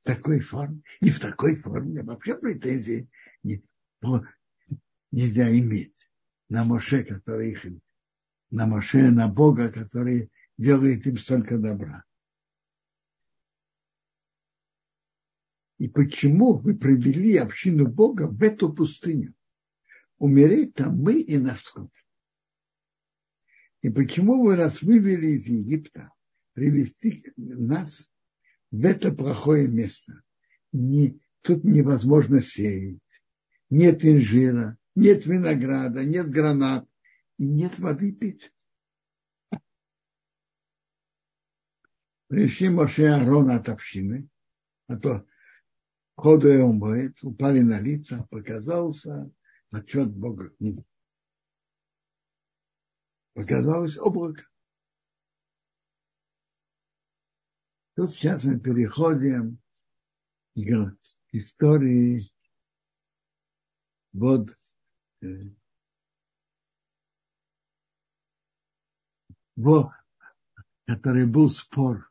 в 0.00 0.04
такой 0.04 0.40
форме. 0.40 0.80
И 1.02 1.10
в 1.10 1.20
такой 1.20 1.56
форме 1.56 2.02
вообще 2.02 2.34
претензии 2.34 3.10
не, 3.42 3.62
нельзя 5.10 5.50
иметь 5.58 6.08
на 6.48 6.64
Моше, 6.64 7.04
который 7.04 7.52
их, 7.52 7.66
на 8.50 8.66
Моше, 8.66 9.10
на 9.10 9.28
Бога, 9.28 9.70
который 9.70 10.30
делает 10.56 11.06
им 11.06 11.16
столько 11.16 11.58
добра. 11.58 12.04
И 15.78 15.88
почему 15.88 16.56
вы 16.56 16.76
привели 16.76 17.36
общину 17.36 17.86
Бога 17.86 18.28
в 18.28 18.42
эту 18.42 18.72
пустыню? 18.72 19.34
Умереть 20.18 20.74
там 20.74 20.96
мы 20.96 21.20
и 21.20 21.36
наш 21.36 21.64
скот. 21.64 21.90
И 23.82 23.90
почему 23.90 24.42
вы 24.42 24.56
нас 24.56 24.80
вывели 24.80 25.32
из 25.32 25.46
Египта, 25.46 26.10
привести 26.54 27.32
нас 27.36 28.12
в 28.70 28.84
это 28.84 29.12
плохое 29.12 29.68
место? 29.68 30.22
Не, 30.72 31.20
тут 31.42 31.64
невозможно 31.64 32.40
сеять, 32.40 32.98
нет 33.74 34.04
инжира, 34.04 34.78
нет 34.94 35.26
винограда, 35.26 36.04
нет 36.04 36.30
гранат 36.30 36.88
и 37.38 37.48
нет 37.48 37.76
воды 37.80 38.12
пить. 38.12 38.52
Пришли 42.28 42.68
Моше 42.68 43.06
Аарон 43.06 43.50
от 43.50 43.68
общины, 43.68 44.28
а 44.86 44.96
то 44.96 45.26
ходу 46.14 46.48
и 46.48 46.58
умоет, 46.58 47.18
упали 47.22 47.60
на 47.60 47.80
лица, 47.80 48.26
показался 48.30 49.30
отчет 49.70 50.14
Бога. 50.14 50.52
Показалось 53.34 53.98
облако. 53.98 54.44
Тут 57.96 58.12
сейчас 58.12 58.44
мы 58.44 58.60
переходим 58.60 59.58
к 60.54 60.96
истории 61.32 62.20
вот 64.14 64.56
во, 69.56 69.92
который 70.86 71.26
был 71.26 71.50
спор 71.50 72.10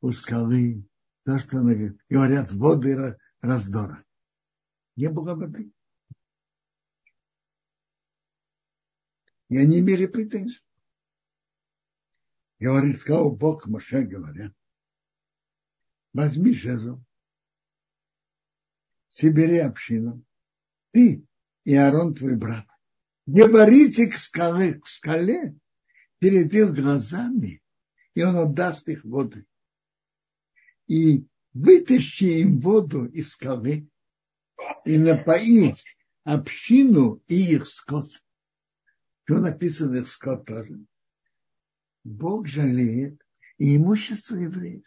у 0.00 0.10
скалы 0.12 0.88
то, 1.24 1.38
что 1.38 1.62
говорят, 2.08 2.52
воды 2.52 3.18
раздора. 3.40 4.04
Не 4.96 5.08
было 5.08 5.34
воды. 5.34 5.72
И 9.48 9.58
они 9.58 9.80
имели 9.80 10.06
претензии. 10.06 10.60
Говорит, 12.58 13.00
сказал 13.00 13.34
Бог 13.34 13.66
Моше, 13.66 14.02
говоря, 14.02 14.54
возьми 16.12 16.52
жезл, 16.52 16.98
собери 19.08 19.58
общину, 19.58 20.24
ты 20.94 21.26
и 21.64 21.74
Аарон 21.74 22.14
твой 22.14 22.36
брат, 22.36 22.66
говорите 23.26 24.06
к 24.06 24.16
скале, 24.16 24.74
к 24.74 24.86
скале 24.86 25.58
перед 26.20 26.54
их 26.54 26.72
глазами, 26.72 27.62
и 28.14 28.22
он 28.22 28.36
отдаст 28.36 28.88
их 28.88 29.04
воды 29.04 29.44
и 30.86 31.26
вытащи 31.52 32.40
им 32.42 32.60
воду 32.60 33.06
из 33.06 33.32
скалы 33.32 33.88
и 34.84 34.98
напоить 34.98 35.84
общину 36.22 37.22
и 37.26 37.54
их 37.54 37.66
скот. 37.66 38.08
Что 39.24 39.40
написано 39.40 39.96
их 39.96 40.08
скот 40.08 40.46
тоже? 40.46 40.78
Бог 42.04 42.46
жалеет 42.46 43.20
и 43.58 43.76
имущество 43.76 44.36
евреев. 44.36 44.86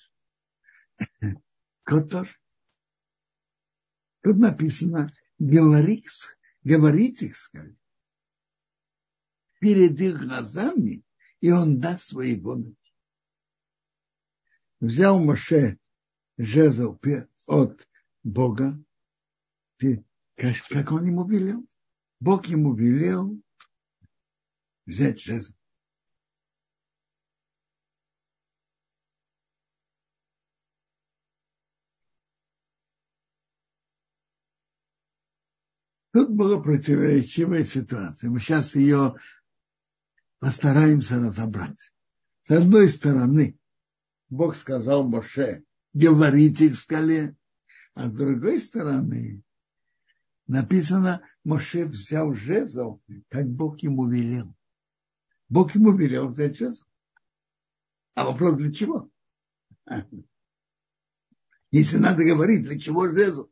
Скот 1.82 2.10
тоже. 2.10 2.36
Тут 4.22 4.38
написано 4.38 5.10
говорить, 5.40 6.08
говорить 6.64 7.22
их 7.22 7.36
скале 7.36 7.78
перед 9.60 10.00
их 10.00 10.20
глазами, 10.20 11.04
и 11.42 11.52
он 11.52 11.80
даст 11.80 12.10
свои 12.10 12.40
воды. 12.40 12.76
Взял 14.80 15.20
Моше 15.20 15.78
жезл 16.38 17.00
от 17.46 17.88
Бога, 18.24 18.80
как 19.78 20.92
он 20.92 21.06
ему 21.06 21.28
велел. 21.28 21.66
Бог 22.20 22.48
ему 22.48 22.74
велел 22.74 23.40
взять 24.86 25.20
жезл. 25.20 25.54
Тут 36.18 36.32
была 36.32 36.60
противоречивая 36.60 37.64
ситуация. 37.64 38.32
Мы 38.32 38.40
сейчас 38.40 38.74
ее 38.74 39.18
постараемся 40.40 41.20
разобрать. 41.20 41.94
С 42.46 42.50
одной 42.50 42.90
стороны, 42.90 43.60
Бог 44.28 44.56
сказал 44.56 45.08
Моше, 45.08 45.64
говорите 45.94 46.72
к 46.72 46.76
скале. 46.76 47.38
А 47.94 48.08
с 48.08 48.14
другой 48.14 48.60
стороны, 48.60 49.44
написано, 50.48 51.22
Моше 51.44 51.86
взял 51.86 52.34
жезл, 52.34 53.00
как 53.30 53.48
Бог 53.52 53.84
ему 53.84 54.10
велел. 54.10 54.56
Бог 55.50 55.76
ему 55.76 55.96
велел 55.96 56.30
взять 56.30 56.58
жезл. 56.58 56.84
А 58.16 58.26
вопрос 58.26 58.58
для 58.58 58.74
чего? 58.74 59.12
Если 61.70 61.98
надо 61.98 62.24
говорить, 62.24 62.64
для 62.64 62.80
чего 62.80 63.08
жезл? 63.08 63.52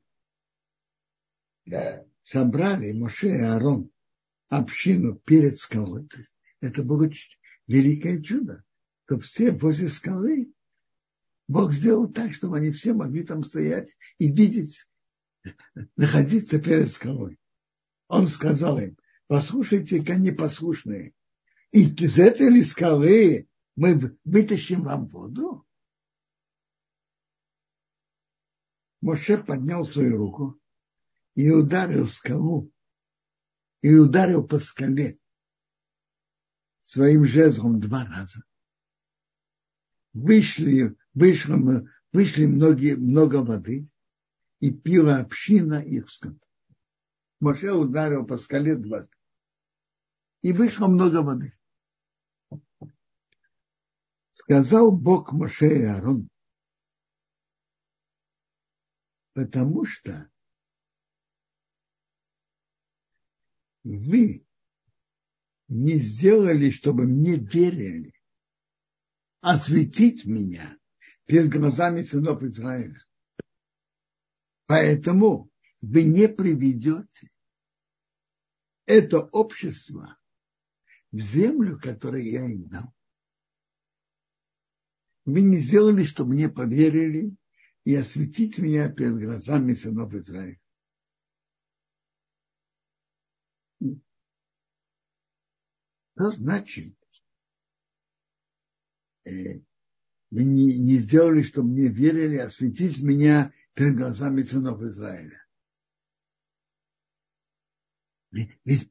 Да. 1.67 2.05
Собрали 2.26 2.92
Моше 2.92 3.28
и 3.28 3.42
Аарон 3.42 3.92
общину 4.50 5.14
перед 5.14 5.60
скалой. 5.60 6.10
Это 6.60 6.82
было 6.82 7.08
великое 7.68 8.20
чудо, 8.20 8.64
то 9.06 9.20
все 9.20 9.52
возле 9.52 9.90
скалы 9.90 10.52
Бог 11.48 11.72
сделал 11.72 12.12
так, 12.12 12.34
чтобы 12.34 12.58
они 12.58 12.72
все 12.72 12.94
могли 12.94 13.22
там 13.24 13.44
стоять 13.44 13.90
и 14.18 14.32
видеть, 14.32 14.88
находиться 15.96 16.60
перед 16.60 16.92
скалой. 16.92 17.38
Он 18.08 18.26
сказал 18.26 18.80
им, 18.80 18.98
послушайте-ка 19.28 20.16
непослушные, 20.16 21.14
и 21.72 21.88
из 21.88 22.18
этой 22.18 22.50
ли 22.50 22.64
скалы 22.64 23.48
мы 23.76 24.18
вытащим 24.24 24.82
вам 24.82 25.06
воду? 25.06 25.64
Моше 29.02 29.38
поднял 29.38 29.86
свою 29.86 30.18
руку 30.18 30.60
и 31.36 31.50
ударил 31.52 32.08
скалу, 32.08 32.71
и 33.82 33.93
ударил 33.93 34.48
по 34.48 34.60
скале 34.60 35.19
своим 36.80 37.26
жезлом 37.26 37.80
два 37.80 38.06
раза. 38.06 38.41
Вышли, 40.13 40.95
вышло, 41.13 41.58
вышли 42.13 42.45
многие, 42.45 42.95
много 42.95 43.43
воды, 43.43 43.88
и 44.62 44.71
пила 44.71 45.17
община 45.19 45.84
их 45.84 46.10
скот. 46.10 46.38
Моше 47.41 47.71
ударил 47.71 48.26
по 48.26 48.38
скале 48.38 48.76
два. 48.76 49.08
И 50.41 50.54
вышло 50.54 50.88
много 50.88 51.21
воды. 51.21 51.54
Сказал 54.34 54.95
Бог 54.95 55.34
Моше 55.34 55.67
и 55.67 55.84
Аарон, 55.84 56.30
потому 59.34 59.86
что 59.86 60.30
вы 63.86 64.45
не 65.67 66.00
сделали, 66.00 66.71
чтобы 66.71 67.06
мне 67.06 67.38
верили, 67.38 68.13
осветить 69.41 70.26
меня 70.26 70.78
перед 71.26 71.50
глазами 71.50 72.02
сынов 72.02 72.41
Израиля. 72.43 73.00
Поэтому 74.65 75.52
вы 75.82 76.04
не 76.04 76.28
приведете 76.28 77.30
это 78.88 79.19
общество 79.19 80.17
в 81.12 81.19
землю, 81.19 81.80
которую 81.80 82.24
я 82.24 82.45
им 82.45 82.67
дал. 82.67 82.91
Вы 85.26 85.41
не 85.41 85.58
сделали, 85.58 86.04
чтобы 86.04 86.34
мне 86.34 86.50
поверили 86.50 87.36
и 87.84 87.95
осветить 87.95 88.58
меня 88.58 88.91
перед 88.91 89.19
глазами 89.19 89.76
сынов 89.76 90.13
Израиля. 90.15 90.60
Что 96.15 96.32
значит? 96.32 96.95
Э, 99.25 99.60
не, 100.32 100.80
не 100.80 100.97
сделали, 100.97 101.41
чтобы 101.41 101.69
мне 101.69 101.89
верили, 101.89 102.38
осветить 102.38 103.01
меня 103.01 103.54
перед 103.73 103.97
глазами 103.97 104.43
сынов 104.43 104.82
Израиля. 104.82 105.45
Ведь 108.32 108.89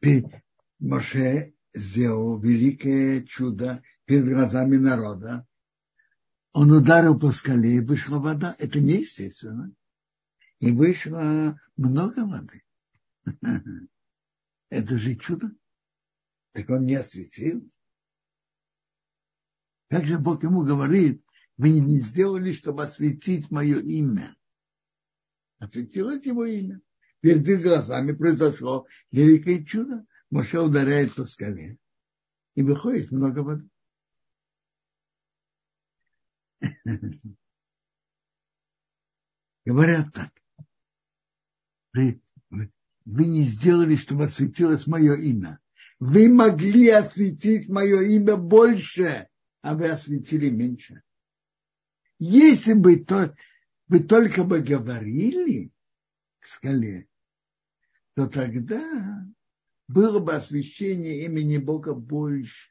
Моше 0.79 1.55
сделал 1.73 2.41
великое 2.41 3.23
чудо 3.23 3.83
перед 4.05 4.27
глазами 4.27 4.77
народа. 4.77 5.47
Он 6.53 6.71
ударил 6.73 7.19
по 7.19 7.33
скале, 7.33 7.77
и 7.77 7.81
вышла 7.81 8.19
вода. 8.19 8.55
Это 8.59 8.81
неестественно. 8.81 9.73
И 10.61 10.71
вышло 10.73 11.59
много 11.77 12.27
воды. 12.27 12.63
Это 14.69 14.99
же 14.99 15.17
чудо. 15.17 15.51
Так 16.55 16.71
он 16.71 16.87
не 16.87 16.95
осветил. 16.95 17.69
Как 19.89 20.07
же 20.07 20.19
Бог 20.19 20.45
ему 20.45 20.65
говорит, 20.65 21.23
вы 21.57 21.81
не 21.81 21.99
сделали, 21.99 22.53
чтобы 22.53 22.85
осветить 22.85 23.51
мое 23.51 23.81
имя. 23.81 24.37
Осветилось 25.59 26.25
его 26.25 26.45
имя. 26.45 26.81
Перед 27.21 27.47
их 27.49 27.61
глазами 27.61 28.13
произошло 28.13 28.87
великое 29.11 29.65
чудо. 29.65 30.07
Моше 30.31 30.61
ударяет 30.61 31.17
по 31.17 31.27
скале. 31.27 31.77
И 32.55 32.63
выходит 32.63 33.11
много 33.11 33.41
воды. 33.41 33.69
Говорят 39.65 40.13
так. 40.13 40.31
Вы, 41.95 42.23
вы 42.51 43.27
не 43.27 43.43
сделали, 43.43 43.97
чтобы 43.97 44.25
осветилось 44.25 44.87
мое 44.87 45.17
имя. 45.17 45.59
Вы 46.01 46.29
могли 46.29 46.89
осветить 46.89 47.69
мое 47.69 48.03
имя 48.03 48.37
больше, 48.37 49.29
а 49.63 49.75
вы 49.75 49.89
осветили 49.89 50.51
меньше. 50.51 51.03
Если 52.19 52.75
бы 52.75 52.97
то, 52.97 53.35
вы 53.89 54.01
только 54.01 54.45
бы 54.45 54.61
говорили 54.61 55.73
к 56.41 56.47
скале, 56.47 57.09
то 58.15 58.29
тогда 58.29 59.25
было 59.89 60.21
бы 60.21 60.35
освящение 60.35 61.25
имени 61.25 61.59
Бога 61.59 61.95
больше. 61.95 62.71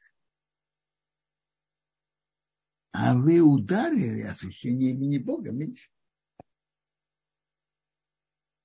А 2.92 3.16
вы 3.16 3.40
ударили 3.40 4.22
освящение 4.22 4.90
имени 4.90 5.18
Бога 5.18 5.50
меньше. 5.50 5.90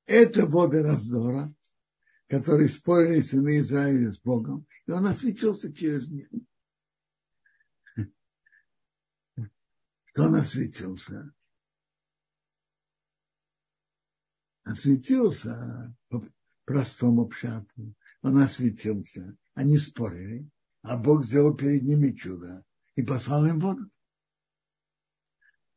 Это 0.06 0.46
воды 0.46 0.84
раздора, 0.84 1.54
которые 2.30 2.70
спорили 2.70 3.22
сыны 3.22 3.60
Израиля 3.60 4.14
с 4.14 4.20
Богом, 4.20 4.68
и 4.86 4.92
он 4.92 5.06
осветился 5.08 5.74
через 5.74 6.10
них. 6.10 6.30
Что 10.06 10.24
он 10.24 10.36
осветился? 10.36 11.34
Осветился 14.64 15.96
по 16.10 16.24
простому 16.66 17.28
пшату. 17.28 17.96
Он 18.22 18.38
осветился. 18.38 19.36
Они 19.56 19.78
спорили, 19.78 20.48
а 20.84 20.98
Бог 20.98 21.26
сделал 21.26 21.56
перед 21.56 21.82
ними 21.82 22.12
чудо 22.12 22.64
и 22.96 23.02
послал 23.02 23.48
им 23.48 23.60
воду. 23.60 23.90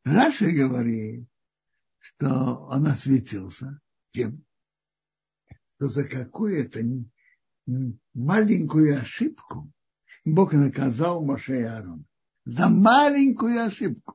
Раша 0.04 0.50
говорит, 0.52 1.26
что 1.98 2.66
он 2.66 2.86
осветился. 2.86 3.80
Кем? 4.10 4.44
Что 5.82 5.88
за 5.88 6.08
какую-то 6.08 6.78
маленькую 8.14 9.00
ошибку 9.00 9.68
Бог 10.24 10.52
наказал 10.52 11.24
Моше 11.24 11.58
и 11.58 11.64
Аарон. 11.64 12.06
За 12.44 12.68
маленькую 12.68 13.60
ошибку. 13.60 14.14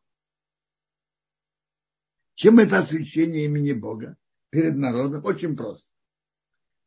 Чем 2.35 2.59
это 2.59 2.79
освящение 2.79 3.43
имени 3.47 3.73
Бога 3.73 4.15
перед 4.49 4.77
народом? 4.77 5.25
Очень 5.25 5.57
просто. 5.57 5.91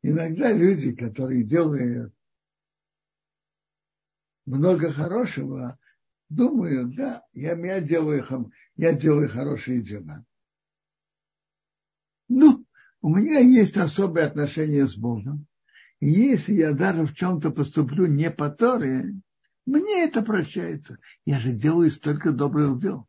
Иногда 0.00 0.50
люди, 0.50 0.96
которые 0.96 1.44
делают 1.44 2.14
много 4.46 4.94
хорошего, 4.94 5.78
думают, 6.30 6.96
да, 6.96 7.22
я, 7.34 7.54
я, 7.54 7.82
делаю, 7.82 8.50
я 8.76 8.94
делаю 8.94 9.28
хорошие 9.28 9.82
дела. 9.82 10.24
У 13.02 13.08
меня 13.08 13.40
есть 13.40 13.76
особые 13.76 14.26
отношения 14.26 14.86
с 14.86 14.94
Богом. 14.96 15.46
И 16.00 16.08
если 16.10 16.54
я 16.54 16.72
даже 16.72 17.04
в 17.04 17.14
чем-то 17.14 17.50
поступлю 17.50 18.06
не 18.06 18.30
по 18.30 18.50
Торе, 18.50 19.14
мне 19.66 20.04
это 20.04 20.22
прощается. 20.22 20.98
Я 21.24 21.38
же 21.38 21.52
делаю 21.52 21.90
столько 21.90 22.32
добрых 22.32 22.78
дел. 22.78 23.06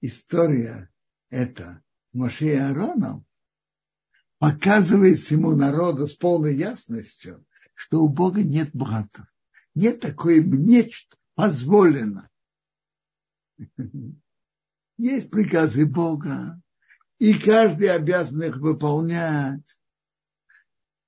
История 0.00 0.90
эта 1.30 1.82
Моше 2.12 2.46
и 2.46 2.56
Аароном 2.56 3.24
показывает 4.38 5.20
всему 5.20 5.54
народу 5.54 6.08
с 6.08 6.16
полной 6.16 6.54
ясностью, 6.56 7.44
что 7.74 8.02
у 8.02 8.08
Бога 8.08 8.42
нет 8.42 8.70
братов. 8.72 9.26
Нет 9.74 10.00
такой 10.00 10.44
нечто 10.44 11.16
позволено. 11.34 12.28
Есть 14.98 15.30
приказы 15.30 15.86
Бога, 15.86 16.60
и 17.20 17.38
каждый 17.38 17.94
обязан 17.94 18.42
их 18.42 18.56
выполнять. 18.56 19.78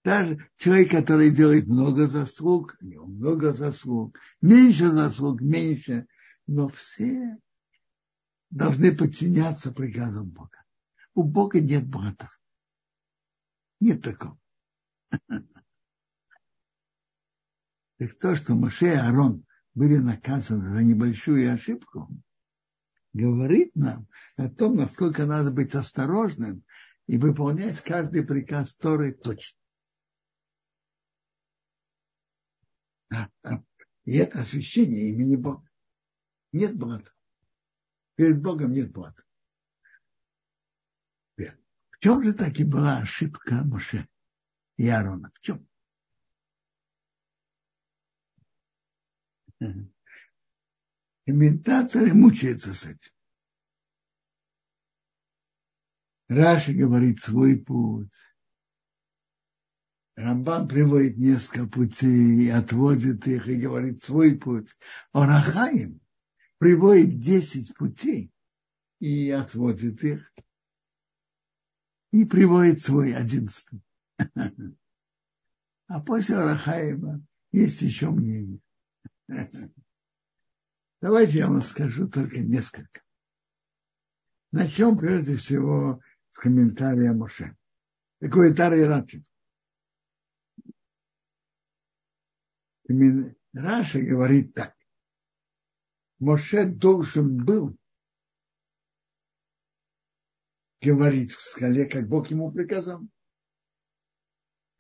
Даже 0.04 0.46
человек, 0.56 0.90
который 0.90 1.30
делает 1.30 1.66
много 1.66 2.06
заслуг, 2.06 2.76
у 2.80 2.84
него 2.84 3.06
много 3.06 3.52
заслуг, 3.52 4.18
меньше 4.42 4.90
заслуг, 4.90 5.40
меньше, 5.40 6.06
но 6.46 6.68
все 6.68 7.38
должны 8.50 8.94
подчиняться 8.94 9.72
приказам 9.72 10.28
Бога. 10.28 10.62
У 11.14 11.22
Бога 11.22 11.60
нет 11.60 11.88
братов. 11.88 12.38
Нет 13.80 14.02
такого. 14.02 14.38
Так 17.98 18.18
то, 18.20 18.36
что 18.36 18.54
Моше 18.54 18.92
и 18.92 18.96
Арон 18.96 19.46
были 19.74 19.96
наказаны 19.96 20.74
за 20.74 20.82
небольшую 20.82 21.54
ошибку, 21.54 22.10
говорит 23.12 23.74
нам 23.74 24.06
о 24.36 24.48
том, 24.48 24.76
насколько 24.76 25.26
надо 25.26 25.50
быть 25.50 25.74
осторожным 25.74 26.64
и 27.06 27.18
выполнять 27.18 27.80
каждый 27.80 28.24
приказ 28.24 28.76
Торы 28.76 29.12
точно. 29.12 29.58
И 34.04 34.16
это 34.16 34.40
освящение 34.40 35.10
имени 35.10 35.36
Бога. 35.36 35.68
Нет 36.52 36.76
блата. 36.76 37.12
Перед 38.16 38.42
Богом 38.42 38.72
нет 38.72 38.92
блата. 38.92 39.22
В 41.36 41.98
чем 41.98 42.22
же 42.22 42.32
таки 42.32 42.64
была 42.64 42.98
ошибка 42.98 43.62
Моше 43.64 44.08
и 44.76 44.88
Аарона? 44.88 45.30
В 45.34 45.40
чем? 45.40 45.68
Комментаторы 51.24 52.12
мучаются 52.14 52.74
с 52.74 52.84
этим. 52.84 53.12
Раши 56.28 56.72
говорит 56.72 57.20
свой 57.20 57.56
путь. 57.58 58.12
Рамбан 60.16 60.68
приводит 60.68 61.16
несколько 61.16 61.66
путей, 61.66 62.52
отводит 62.52 63.26
их 63.26 63.48
и 63.48 63.56
говорит 63.56 64.02
свой 64.02 64.36
путь. 64.36 64.76
Орахаим 65.12 66.00
приводит 66.58 67.20
десять 67.20 67.74
путей 67.74 68.30
и 68.98 69.30
отводит 69.30 70.02
их. 70.04 70.32
И 72.10 72.24
приводит 72.24 72.80
свой 72.80 73.14
одиннадцатый. 73.14 73.80
А 75.88 76.00
после 76.00 76.36
Орахаима 76.36 77.20
есть 77.50 77.82
еще 77.82 78.08
мнение. 78.08 78.60
Давайте 81.02 81.38
я 81.38 81.48
вам 81.48 81.60
скажу 81.62 82.08
только 82.08 82.38
несколько. 82.38 83.02
Начнем 84.52 84.96
прежде 84.96 85.36
всего 85.36 86.00
с 86.30 86.38
комментария 86.38 87.12
Моше. 87.12 87.56
Такой 88.20 88.54
Тарий 88.54 88.84
Рачи. 88.84 89.24
Раша 93.52 94.00
говорит 94.00 94.54
так. 94.54 94.76
Моше 96.20 96.66
должен 96.66 97.44
был 97.44 97.76
говорить 100.80 101.32
в 101.32 101.42
скале, 101.42 101.86
как 101.86 102.08
Бог 102.08 102.30
ему 102.30 102.52
приказал. 102.52 103.00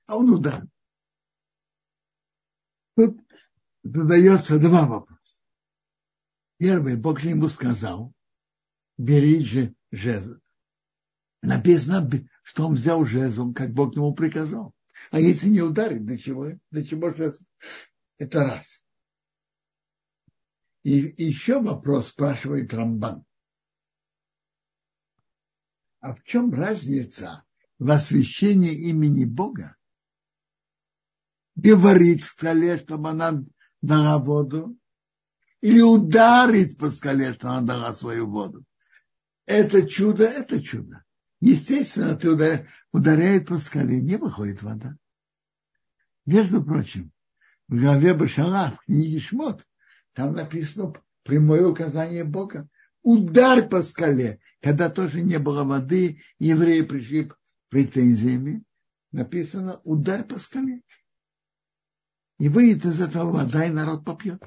А 0.06 0.18
он 0.18 0.30
ударил. 0.30 0.70
Тут 2.94 3.18
задается 3.82 4.60
два 4.60 4.86
вопроса. 4.86 5.41
Первый, 6.62 6.96
Бог 6.96 7.18
же 7.18 7.30
ему 7.30 7.48
сказал, 7.48 8.14
бери 8.96 9.40
же 9.40 9.74
жезл. 9.90 10.36
Написано, 11.42 12.08
что 12.44 12.68
он 12.68 12.74
взял 12.74 13.04
жезл, 13.04 13.52
как 13.52 13.72
Бог 13.72 13.96
ему 13.96 14.14
приказал. 14.14 14.72
А 15.10 15.18
если 15.18 15.48
не 15.48 15.60
ударить, 15.60 16.06
для 16.06 16.16
чего? 16.16 16.50
Для 16.70 16.84
чего 16.84 17.12
жезл? 17.12 17.42
Это 18.16 18.44
раз. 18.44 18.86
И 20.84 21.12
еще 21.24 21.60
вопрос 21.60 22.10
спрашивает 22.10 22.72
Рамбан. 22.72 23.24
А 25.98 26.14
в 26.14 26.22
чем 26.22 26.52
разница 26.52 27.42
в 27.80 27.90
освящении 27.90 28.88
имени 28.88 29.24
Бога? 29.24 29.76
Говорить 31.56 32.22
скале, 32.22 32.78
чтобы 32.78 33.10
она 33.10 33.44
дала 33.80 34.18
воду, 34.20 34.78
или 35.62 35.80
ударить 35.80 36.76
по 36.76 36.90
скале, 36.90 37.32
что 37.32 37.50
она 37.50 37.62
дала 37.62 37.94
свою 37.94 38.28
воду. 38.28 38.64
Это 39.46 39.88
чудо, 39.88 40.24
это 40.24 40.62
чудо. 40.62 41.04
Естественно, 41.40 42.16
ты 42.16 42.66
ударяет, 42.92 43.46
по 43.46 43.58
скале, 43.58 44.00
не 44.00 44.16
выходит 44.16 44.62
вода. 44.62 44.96
Между 46.26 46.62
прочим, 46.62 47.12
в 47.68 47.80
главе 47.80 48.12
Башала, 48.12 48.70
в 48.70 48.84
книге 48.84 49.18
Шмот, 49.18 49.64
там 50.12 50.34
написано 50.34 50.92
прямое 51.22 51.66
указание 51.66 52.24
Бога. 52.24 52.68
Удар 53.02 53.68
по 53.68 53.82
скале, 53.82 54.40
когда 54.60 54.90
тоже 54.90 55.22
не 55.22 55.38
было 55.38 55.64
воды, 55.64 56.22
евреи 56.38 56.82
пришли 56.82 57.32
претензиями, 57.68 58.62
написано 59.10 59.80
удар 59.84 60.24
по 60.24 60.38
скале. 60.38 60.82
И 62.38 62.48
выйдет 62.48 62.84
из 62.84 63.00
этого 63.00 63.32
вода, 63.32 63.64
и 63.64 63.70
народ 63.70 64.04
попьет. 64.04 64.42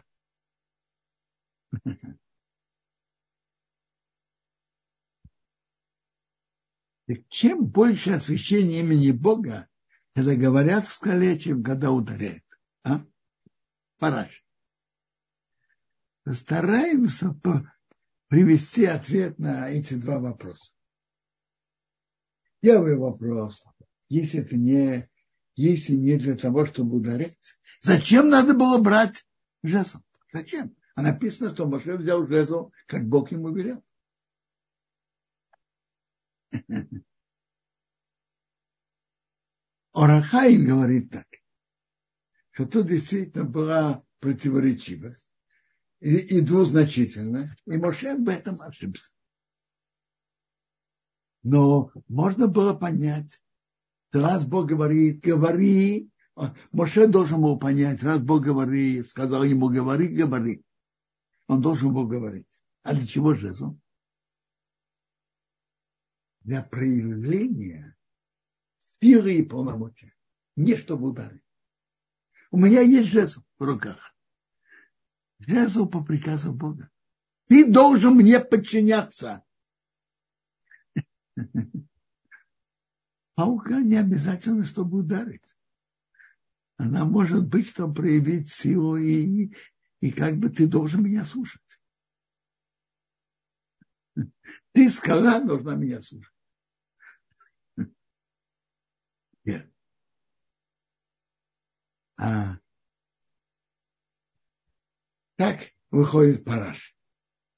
Чем 7.29 7.65
больше 7.65 8.11
освящения 8.11 8.79
имени 8.79 9.11
Бога, 9.11 9.67
когда 10.13 10.35
говорят 10.35 10.87
скале, 10.87 11.37
чем 11.37 11.63
когда 11.63 11.91
ударяют. 11.91 12.43
А? 12.83 13.05
Параш. 13.97 14.43
Стараемся 16.33 17.39
привести 18.27 18.85
ответ 18.85 19.37
на 19.37 19.69
эти 19.69 19.93
два 19.93 20.19
вопроса. 20.19 20.73
Первый 22.59 22.97
вопрос. 22.97 23.63
Если 24.09 24.39
это 24.39 24.57
не, 24.57 25.07
если 25.55 25.93
не 25.93 26.17
для 26.17 26.35
того, 26.35 26.65
чтобы 26.65 26.97
ударить, 26.97 27.37
зачем 27.79 28.29
надо 28.29 28.55
было 28.55 28.81
брать 28.81 29.27
жезл? 29.61 29.99
Зачем? 30.33 30.75
А 30.95 31.01
написано, 31.01 31.53
что 31.53 31.67
Моше 31.67 31.97
взял 31.97 32.25
жезл, 32.25 32.71
как 32.87 33.05
Бог 33.07 33.31
ему 33.31 33.53
велел. 33.53 33.83
Орахаим 39.91 40.65
говорит 40.65 41.11
так, 41.11 41.27
что 42.51 42.65
тут 42.65 42.87
действительно 42.87 43.43
была 43.43 44.03
противоречивость 44.19 45.27
и, 45.99 46.15
и 46.17 46.39
двузначительно, 46.41 47.53
и 47.65 47.77
Моше 47.77 48.09
об 48.09 48.29
этом 48.29 48.61
ошибся. 48.61 49.11
Но 51.43 51.91
можно 52.07 52.47
было 52.47 52.73
понять, 52.73 53.41
что 54.09 54.21
раз 54.23 54.45
Бог 54.45 54.67
говорит, 54.67 55.19
говори, 55.21 56.09
Моше 56.71 57.07
должен 57.07 57.41
был 57.41 57.59
понять, 57.59 58.01
раз 58.01 58.21
Бог 58.21 58.43
говорит, 58.43 59.09
сказал 59.09 59.43
ему, 59.43 59.67
говори, 59.69 60.07
говори 60.07 60.65
он 61.47 61.61
должен 61.61 61.93
был 61.93 62.07
говорить. 62.07 62.47
А 62.83 62.93
для 62.93 63.05
чего 63.05 63.33
жезл? 63.33 63.77
Для 66.41 66.63
проявления 66.63 67.95
силы 68.99 69.35
и 69.35 69.43
полномочия. 69.43 70.13
Не 70.55 70.77
чтобы 70.77 71.09
ударить. 71.09 71.41
У 72.51 72.57
меня 72.57 72.81
есть 72.81 73.09
жезл 73.09 73.41
в 73.57 73.63
руках. 73.63 74.15
Жезл 75.39 75.87
по 75.87 76.03
приказу 76.03 76.53
Бога. 76.53 76.89
Ты 77.47 77.71
должен 77.71 78.15
мне 78.15 78.39
подчиняться. 78.39 79.43
Паука 83.35 83.81
не 83.81 83.97
обязательно, 83.97 84.65
чтобы 84.65 84.99
ударить. 84.99 85.57
Она 86.77 87.05
может 87.05 87.47
быть, 87.47 87.67
чтобы 87.67 87.93
проявить 87.95 88.49
силу 88.49 88.97
и, 88.97 89.53
и 90.01 90.11
как 90.11 90.37
бы 90.37 90.49
ты 90.49 90.67
должен 90.67 91.03
меня 91.03 91.25
слушать. 91.25 91.61
Ты, 94.71 94.89
скала, 94.89 95.41
должна 95.41 95.75
меня 95.75 96.01
слушать. 96.01 96.33
Нет. 99.43 99.71
А 102.17 102.57
так 105.35 105.71
выходит 105.91 106.43
параш. 106.43 106.95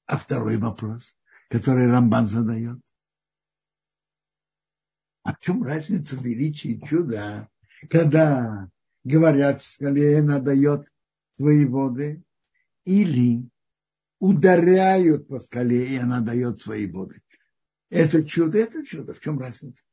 А 0.06 0.16
второй 0.16 0.56
вопрос, 0.58 1.18
который 1.48 1.86
Рамбан 1.86 2.26
задает. 2.26 2.80
А 5.22 5.34
в 5.34 5.38
чем 5.40 5.62
разница 5.62 6.16
величия 6.16 6.70
и 6.70 6.86
чуда, 6.86 7.48
когда 7.90 8.70
говорят, 9.04 9.62
скале 9.62 10.20
она 10.20 10.40
дает 10.40 10.88
свои 11.36 11.66
воды, 11.66 12.22
или 12.88 13.46
ударяют 14.18 15.28
по 15.28 15.38
скале, 15.38 15.86
и 15.86 15.96
она 15.96 16.20
дает 16.20 16.58
свои 16.58 16.90
воды. 16.90 17.22
Это 17.90 18.24
чудо, 18.24 18.58
это 18.58 18.84
чудо. 18.84 19.12
В 19.12 19.20
чем 19.20 19.38
разница? 19.38 19.84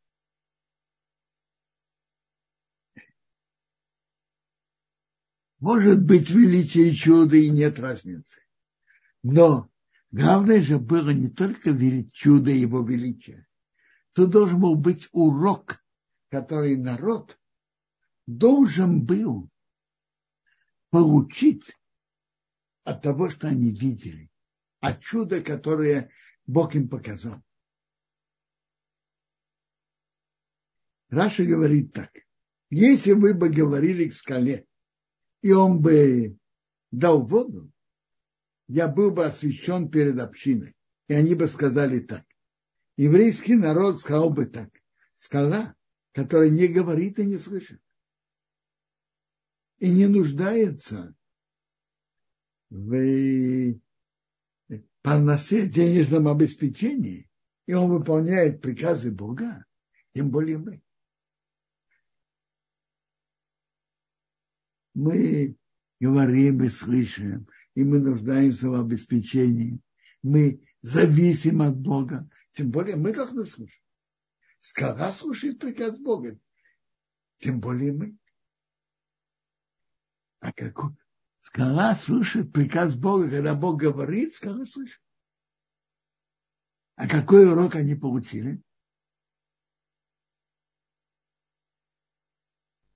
Может 5.59 6.05
быть 6.05 6.29
величие 6.29 6.91
и 6.91 6.95
чудо, 6.95 7.35
и 7.35 7.49
нет 7.49 7.79
разницы. 7.79 8.39
Но 9.23 9.69
главное 10.11 10.61
же 10.61 10.79
было 10.79 11.09
не 11.09 11.29
только 11.29 11.75
чудо 12.13 12.51
его 12.51 12.81
величия. 12.81 13.45
Тут 14.13 14.29
должен 14.29 14.61
был 14.61 14.75
быть 14.75 15.09
урок, 15.11 15.83
который 16.29 16.77
народ 16.77 17.37
должен 18.25 19.05
был 19.05 19.49
получить 20.91 21.75
от 22.85 23.01
того, 23.01 23.29
что 23.29 23.47
они 23.47 23.71
видели, 23.71 24.29
от 24.79 25.01
чуда, 25.01 25.41
которое 25.41 26.11
Бог 26.45 26.75
им 26.75 26.87
показал. 26.87 27.41
Раша 31.09 31.43
говорит 31.43 31.93
так. 31.93 32.11
Если 32.69 33.13
вы 33.13 33.33
бы 33.33 33.49
говорили 33.49 34.07
к 34.07 34.13
скале 34.13 34.65
и 35.41 35.51
он 35.51 35.81
бы 35.81 36.37
дал 36.91 37.25
воду, 37.25 37.71
я 38.67 38.87
был 38.87 39.11
бы 39.11 39.25
освящен 39.25 39.89
перед 39.89 40.19
общиной. 40.19 40.75
И 41.07 41.13
они 41.13 41.35
бы 41.35 41.47
сказали 41.47 41.99
так. 41.99 42.25
Еврейский 42.97 43.55
народ 43.55 43.99
сказал 43.99 44.29
бы 44.29 44.45
так. 44.45 44.69
Скала, 45.13 45.75
которая 46.11 46.49
не 46.49 46.67
говорит 46.67 47.19
и 47.19 47.25
не 47.25 47.37
слышит. 47.37 47.81
И 49.77 49.91
не 49.91 50.07
нуждается 50.07 51.15
в 52.75 53.79
парносе 55.01 55.67
денежном 55.67 56.27
обеспечении, 56.27 57.29
и 57.67 57.73
он 57.73 57.89
выполняет 57.89 58.61
приказы 58.61 59.11
Бога, 59.11 59.65
тем 60.13 60.29
более 60.29 60.57
мы. 60.57 60.81
Мы 64.93 65.55
говорим 65.99 66.63
и 66.63 66.69
слышим, 66.69 67.47
и 67.75 67.83
мы 67.83 67.99
нуждаемся 67.99 68.69
в 68.69 68.75
обеспечении. 68.75 69.79
Мы 70.21 70.61
зависим 70.81 71.61
от 71.61 71.77
Бога. 71.77 72.29
Тем 72.53 72.71
более 72.71 72.95
мы 72.95 73.13
должны 73.13 73.45
слушать. 73.45 73.81
Скала 74.59 75.11
слушает 75.11 75.59
приказ 75.59 75.97
Бога. 75.97 76.37
Тем 77.37 77.59
более 77.59 77.91
мы. 77.93 78.17
А 80.39 80.51
какой? 80.53 80.95
Скала 81.45 81.93
слушает 81.93 82.51
приказ 82.51 82.95
Бога, 82.95 83.29
когда 83.29 83.53
Бог 83.53 83.79
говорит, 83.79 84.33
скала 84.33 84.65
слышит. 84.65 84.99
А 86.95 87.07
какой 87.07 87.47
урок 87.47 87.75
они 87.75 87.93
получили? 87.93 88.63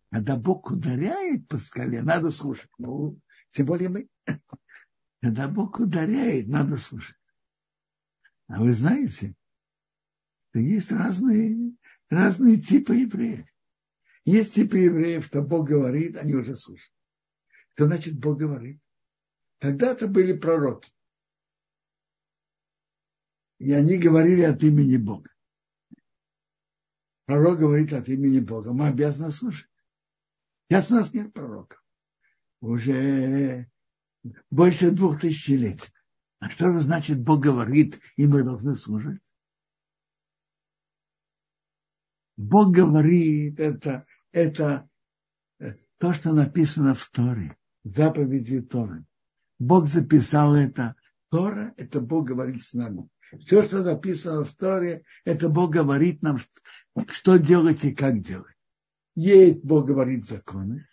Когда 0.09 0.35
Бог 0.35 0.71
ударяет 0.71 1.47
по 1.47 1.59
скале, 1.59 2.01
надо 2.01 2.31
слушать. 2.31 2.71
Ну, 2.79 3.19
тем 3.51 3.67
более 3.67 3.89
мы. 3.89 4.09
Когда 5.21 5.47
Бог 5.47 5.79
ударяет, 5.79 6.47
надо 6.47 6.77
слушать. 6.77 7.17
А 8.47 8.61
вы 8.61 8.73
знаете, 8.73 9.35
что 10.49 10.59
есть 10.59 10.91
разные, 10.91 11.75
разные 12.09 12.59
типы 12.59 12.95
евреев. 12.95 13.47
Есть 14.25 14.55
типы 14.55 14.79
евреев, 14.79 15.27
что 15.27 15.43
Бог 15.43 15.67
говорит, 15.67 16.17
они 16.17 16.33
уже 16.33 16.55
слушают. 16.55 16.91
Что 17.79 17.85
значит 17.85 18.19
Бог 18.19 18.37
говорит? 18.37 18.81
Когда-то 19.59 20.09
были 20.09 20.33
пророки. 20.33 20.91
И 23.57 23.71
они 23.71 23.97
говорили 23.97 24.41
от 24.41 24.61
имени 24.63 24.97
Бога. 24.97 25.29
Пророк 27.23 27.59
говорит 27.59 27.93
от 27.93 28.09
имени 28.09 28.41
Бога. 28.41 28.73
Мы 28.73 28.89
обязаны 28.89 29.31
слушать. 29.31 29.69
Сейчас 30.67 30.91
у 30.91 30.95
нас 30.95 31.13
нет 31.13 31.31
пророков. 31.31 31.81
Уже 32.59 33.71
больше 34.51 34.91
двух 34.91 35.21
тысячелетий. 35.21 35.93
А 36.39 36.49
что 36.49 36.73
же 36.73 36.81
значит 36.81 37.23
Бог 37.23 37.39
говорит, 37.39 37.97
и 38.17 38.27
мы 38.27 38.43
должны 38.43 38.75
служить? 38.75 39.21
Бог 42.35 42.75
говорит, 42.75 43.57
это, 43.57 44.05
это 44.33 44.89
то, 45.97 46.11
что 46.11 46.33
написано 46.33 46.93
в 46.93 47.09
Торе, 47.09 47.55
заповеди 47.95 48.61
Торы. 48.61 49.05
Бог 49.59 49.87
записал 49.87 50.55
это. 50.55 50.95
Тора– 51.29 51.73
это 51.77 52.01
Бог 52.01 52.27
говорит 52.27 52.63
с 52.63 52.73
нами. 52.73 53.07
Все, 53.45 53.63
что 53.63 53.83
написано 53.83 54.43
в 54.43 54.55
Торе, 54.55 55.03
это 55.25 55.49
Бог 55.49 55.71
говорит 55.71 56.23
нам, 56.23 56.39
что 57.09 57.37
делать 57.37 57.83
и 57.85 57.93
как 57.93 58.21
делать. 58.21 58.55
Есть 59.15 59.63
Бог 59.63 59.85
говорит 59.85 60.25
законы. 60.25 60.87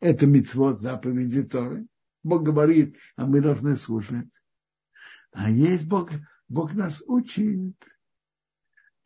Это 0.00 0.26
митцвот, 0.26 0.80
заповеди 0.80 1.42
Торы. 1.42 1.86
Бог 2.22 2.44
говорит, 2.44 2.96
а 3.16 3.26
мы 3.26 3.40
должны 3.40 3.76
слушать. 3.76 4.30
А 5.32 5.50
есть 5.50 5.86
Бог, 5.86 6.10
Бог 6.48 6.72
нас 6.72 7.02
учит 7.06 7.74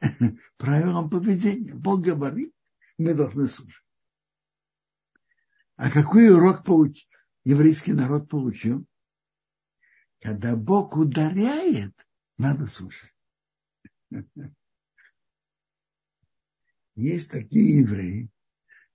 правилам 0.56 1.10
поведения. 1.10 1.74
Бог 1.74 2.02
говорит, 2.02 2.52
мы 2.98 3.14
должны 3.14 3.48
слушать. 3.48 3.81
А 5.76 5.90
какой 5.90 6.30
урок 6.30 6.64
получ... 6.64 7.08
еврейский 7.44 7.92
народ 7.92 8.28
получил? 8.28 8.86
Когда 10.20 10.56
Бог 10.56 10.96
ударяет, 10.96 11.94
надо 12.38 12.66
слушать. 12.66 13.12
Есть 16.94 17.30
такие 17.30 17.80
евреи, 17.80 18.30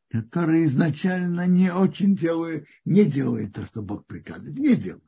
которые 0.10 0.66
изначально 0.66 1.48
не 1.48 1.72
очень 1.74 2.16
делают, 2.16 2.68
не 2.86 3.06
делают 3.06 3.56
то, 3.56 3.66
что 3.66 3.82
Бог 3.82 4.06
приказывает, 4.06 4.58
не 4.58 4.76
делают. 4.76 5.04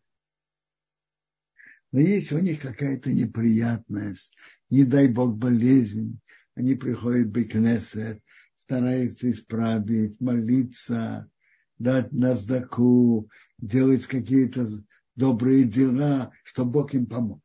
Но 1.91 1.99
есть 1.99 2.31
у 2.31 2.39
них 2.39 2.61
какая-то 2.61 3.11
неприятность, 3.13 4.35
не 4.69 4.85
дай 4.85 5.07
Бог 5.07 5.37
болезнь, 5.37 6.19
они 6.55 6.75
приходят 6.75 7.27
в 7.27 7.31
Бекнесет, 7.31 8.21
стараются 8.57 9.31
исправить, 9.31 10.19
молиться, 10.19 11.29
дать 11.79 12.11
наздаку, 12.11 13.29
делать 13.57 14.05
какие-то 14.05 14.67
добрые 15.15 15.63
дела, 15.63 16.31
чтобы 16.43 16.71
Бог 16.71 16.93
им 16.93 17.07
помог. 17.07 17.41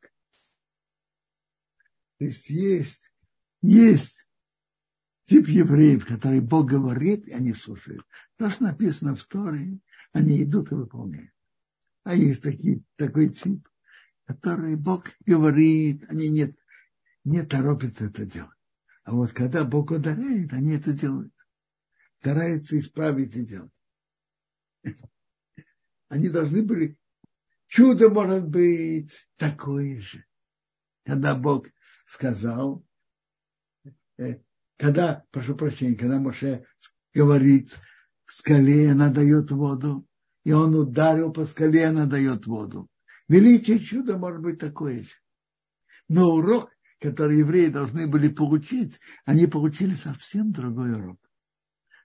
То 2.19 2.25
есть 2.25 2.49
есть, 2.49 3.11
есть 3.61 4.27
тип 5.23 5.47
евреев, 5.47 6.05
который 6.05 6.39
Бог 6.39 6.69
говорит, 6.69 7.27
и 7.27 7.31
они 7.31 7.53
слушают. 7.53 8.05
То, 8.37 8.49
что 8.49 8.63
написано 8.63 9.15
в 9.15 9.25
Торе, 9.25 9.79
они 10.11 10.43
идут 10.43 10.71
и 10.71 10.75
выполняют. 10.75 11.31
А 12.03 12.15
есть 12.15 12.43
такие, 12.43 12.83
такой 12.97 13.29
тип, 13.29 13.67
который 14.25 14.75
Бог 14.75 15.09
говорит, 15.25 16.03
они 16.09 16.29
не, 16.29 16.55
не 17.23 17.43
торопятся 17.43 18.05
это 18.05 18.25
делать. 18.25 18.51
А 19.03 19.13
вот 19.13 19.31
когда 19.33 19.63
Бог 19.63 19.91
ударяет, 19.91 20.53
они 20.53 20.73
это 20.73 20.93
делают. 20.93 21.33
Стараются 22.15 22.79
исправить 22.79 23.35
и 23.35 23.45
делать. 23.45 23.71
Они 26.09 26.29
должны 26.29 26.63
были... 26.63 26.97
Чудо 27.67 28.09
может 28.09 28.47
быть 28.47 29.27
такое 29.37 29.99
же. 29.99 30.23
Когда 31.03 31.35
Бог 31.35 31.67
сказал, 32.05 32.85
э, 34.17 34.39
когда, 34.77 35.25
прошу 35.31 35.55
прощения, 35.55 35.95
когда 35.95 36.19
Моше 36.19 36.65
говорит, 37.13 37.75
в 38.25 38.33
скале 38.33 38.91
она 38.91 39.11
дает 39.11 39.51
воду, 39.51 40.07
и 40.43 40.51
он 40.51 40.75
ударил 40.75 41.33
по 41.33 41.45
скале, 41.45 41.87
она 41.87 42.05
дает 42.05 42.45
воду. 42.45 42.87
Величие 43.27 43.79
чудо 43.79 44.17
может 44.17 44.41
быть 44.41 44.59
такое 44.59 45.01
же. 45.03 45.09
Но 46.07 46.35
урок, 46.35 46.69
который 46.99 47.39
евреи 47.39 47.67
должны 47.67 48.07
были 48.07 48.27
получить, 48.27 48.99
они 49.25 49.47
получили 49.47 49.95
совсем 49.95 50.51
другой 50.51 50.93
урок. 50.93 51.19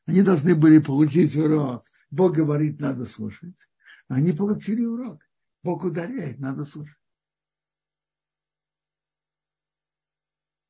Они 0.06 0.22
должны 0.22 0.54
были 0.54 0.78
получить 0.78 1.36
урок. 1.36 1.86
Бог 2.10 2.34
говорит, 2.34 2.80
надо 2.80 3.06
слушать. 3.06 3.56
Они 4.08 4.32
получили 4.32 4.84
урок. 4.84 5.22
Бог 5.62 5.84
ударяет, 5.84 6.38
надо 6.38 6.64
слушать. 6.64 6.96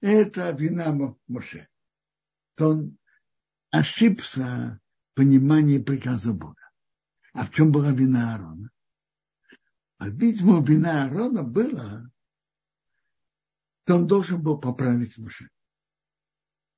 Это 0.00 0.50
вина 0.50 1.16
Моше 1.26 1.70
он 2.60 2.98
ошибся 3.70 4.80
в 5.12 5.16
понимании 5.16 5.78
приказа 5.78 6.32
Бога. 6.32 6.70
А 7.32 7.44
в 7.44 7.50
чем 7.52 7.72
была 7.72 7.92
вина 7.92 8.34
Аарона? 8.34 8.70
А, 9.98 10.08
видимо, 10.08 10.64
вина 10.64 11.04
Аарона 11.04 11.42
была, 11.42 12.10
что 13.84 13.96
он 13.96 14.06
должен 14.06 14.42
был 14.42 14.58
поправить 14.58 15.16
Моше. 15.18 15.48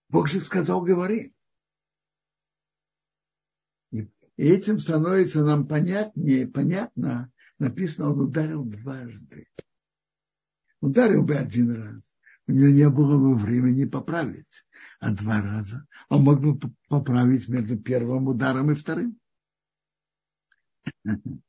Бог 0.08 0.28
же 0.28 0.40
сказал, 0.40 0.82
говори. 0.82 1.34
И 4.42 4.44
этим 4.46 4.80
становится 4.80 5.44
нам 5.44 5.68
понятнее, 5.68 6.48
понятно, 6.48 7.30
написано, 7.60 8.10
он 8.10 8.22
ударил 8.22 8.64
дважды. 8.64 9.46
Ударил 10.80 11.22
бы 11.22 11.36
один 11.36 11.70
раз, 11.70 12.18
у 12.48 12.52
него 12.52 12.72
не 12.72 12.90
было 12.90 13.16
бы 13.20 13.36
времени 13.36 13.84
поправить. 13.84 14.66
А 14.98 15.12
два 15.14 15.40
раза 15.40 15.86
он 16.08 16.24
мог 16.24 16.40
бы 16.40 16.58
поправить 16.88 17.46
между 17.48 17.78
первым 17.78 18.26
ударом 18.26 18.72
и 18.72 18.74
вторым. 18.74 19.16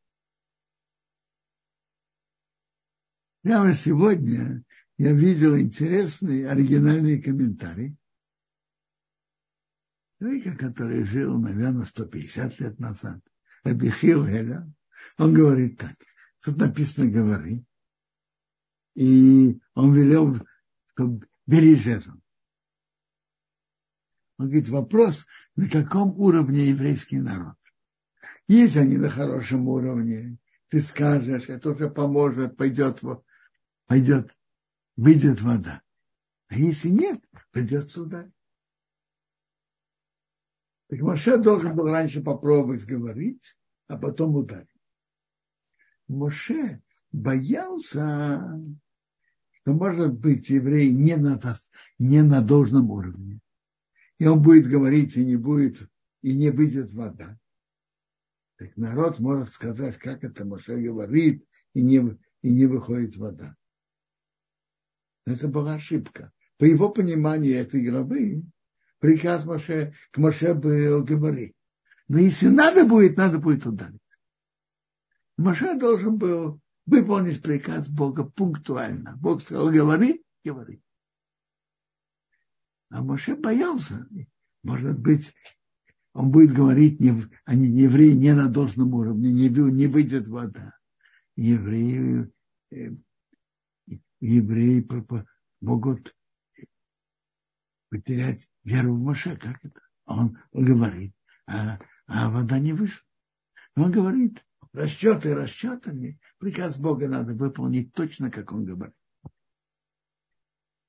Прямо 3.41 3.73
сегодня 3.73 4.63
я 4.99 5.13
видел 5.13 5.57
интересный 5.57 6.47
оригинальный 6.47 7.19
комментарий 7.19 7.97
человека, 10.23 10.55
который 10.55 11.03
жил, 11.03 11.37
наверное, 11.37 11.85
150 11.85 12.59
лет 12.61 12.79
назад, 12.79 13.19
Рабихил 13.63 14.25
Хеля, 14.25 14.71
он 15.17 15.33
говорит 15.33 15.77
так, 15.79 15.95
тут 16.41 16.57
написано 16.57 17.11
«говори», 17.11 17.65
и 18.95 19.59
он 19.73 19.93
велел 19.93 20.35
что 20.91 21.19
бери 21.45 21.75
жезл. 21.75 22.13
Он 24.37 24.45
говорит, 24.47 24.69
вопрос, 24.69 25.25
на 25.55 25.67
каком 25.67 26.17
уровне 26.17 26.69
еврейский 26.69 27.19
народ. 27.19 27.57
Если 28.47 28.79
они 28.79 28.97
на 28.97 29.09
хорошем 29.09 29.67
уровне, 29.67 30.37
ты 30.69 30.79
скажешь, 30.79 31.49
это 31.49 31.71
уже 31.71 31.89
поможет, 31.89 32.55
пойдет, 32.55 33.01
пойдет, 33.87 34.31
выйдет 34.95 35.41
вода. 35.41 35.81
А 36.47 36.55
если 36.55 36.89
нет, 36.89 37.19
придется 37.51 38.03
ударить. 38.03 38.33
Так 40.93 41.01
Моше 41.01 41.39
должен 41.39 41.75
был 41.75 41.85
раньше 41.85 42.21
попробовать 42.21 42.85
говорить, 42.85 43.57
а 43.87 43.97
потом 43.97 44.35
ударить. 44.35 44.67
Моше 46.07 46.83
боялся, 47.11 48.61
что 49.49 49.73
может 49.73 50.13
быть 50.19 50.51
еврей 50.51 50.93
не 50.93 51.15
на, 51.15 51.39
не 51.97 52.21
на 52.21 52.43
должном 52.43 52.91
уровне. 52.91 53.39
И 54.19 54.27
он 54.27 54.43
будет 54.43 54.67
говорить, 54.67 55.17
и 55.17 55.25
не 55.25 55.35
будет, 55.35 55.79
и 56.21 56.35
не 56.35 56.51
выйдет 56.51 56.93
вода. 56.93 57.39
Так 58.57 58.77
народ 58.77 59.17
может 59.17 59.49
сказать, 59.49 59.97
как 59.97 60.23
это 60.23 60.45
Моше 60.45 60.77
говорит, 60.77 61.43
и 61.73 61.81
не, 61.81 62.19
и 62.43 62.51
не 62.51 62.67
выходит 62.67 63.17
вода. 63.17 63.55
Это 65.25 65.47
была 65.47 65.73
ошибка. 65.73 66.31
По 66.59 66.65
его 66.65 66.91
пониманию 66.91 67.55
этой 67.55 67.83
главы, 67.83 68.43
приказ 69.03 69.45
Моше, 69.45 69.93
к 70.11 70.17
Моше 70.17 70.53
был 70.53 71.03
говорить. 71.03 71.53
Но 72.07 72.19
если 72.19 72.47
надо 72.47 72.85
будет, 72.85 73.17
надо 73.17 73.37
будет 73.37 73.65
ударить. 73.65 73.99
Моше 75.35 75.77
должен 75.77 76.17
был 76.17 76.61
выполнить 76.85 77.43
приказ 77.43 77.89
Бога 77.89 78.23
пунктуально. 78.23 79.17
Бог 79.17 79.43
сказал, 79.43 79.69
говори, 79.71 80.23
говори. 80.45 80.81
А 82.91 83.03
Моше 83.03 83.35
боялся. 83.35 84.07
Может 84.63 84.97
быть, 84.97 85.33
он 86.13 86.31
будет 86.31 86.53
говорить, 86.53 87.01
не, 87.01 87.13
они 87.43 87.67
не 87.67 87.81
евреи 87.81 88.13
не 88.13 88.33
на 88.33 88.47
должном 88.47 88.93
уровне, 88.93 89.33
не, 89.33 89.49
не 89.49 89.87
выйдет 89.87 90.29
вода. 90.29 90.77
Евреи, 91.35 92.31
э, 92.71 92.91
евреи 94.21 94.87
могут 95.59 96.15
потерять 97.93 98.49
веру 98.63 98.95
в 98.95 99.03
Моше. 99.03 99.37
Как 99.37 99.63
это? 99.63 99.79
Он 100.05 100.39
говорит, 100.51 101.13
а, 101.45 101.79
а 102.07 102.31
вода 102.31 102.57
не 102.57 102.73
вышла. 102.73 103.05
Он 103.75 103.91
говорит, 103.91 104.43
расчеты 104.71 105.35
расчетами, 105.35 106.19
приказ 106.39 106.75
Бога 106.75 107.07
надо 107.07 107.35
выполнить 107.35 107.93
точно, 107.93 108.31
как 108.31 108.51
он 108.51 108.65
говорит. 108.65 108.95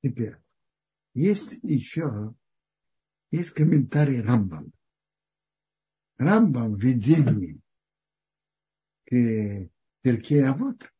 Теперь, 0.02 0.36
есть 1.12 1.58
еще, 1.62 2.34
есть 3.30 3.50
комментарий 3.50 4.22
Рамбам. 4.22 4.72
Рамбам 6.16 6.74
в 6.74 6.80
видении 6.80 7.60
к 9.04 9.70
Перке 10.00 10.50
вот 10.52 10.90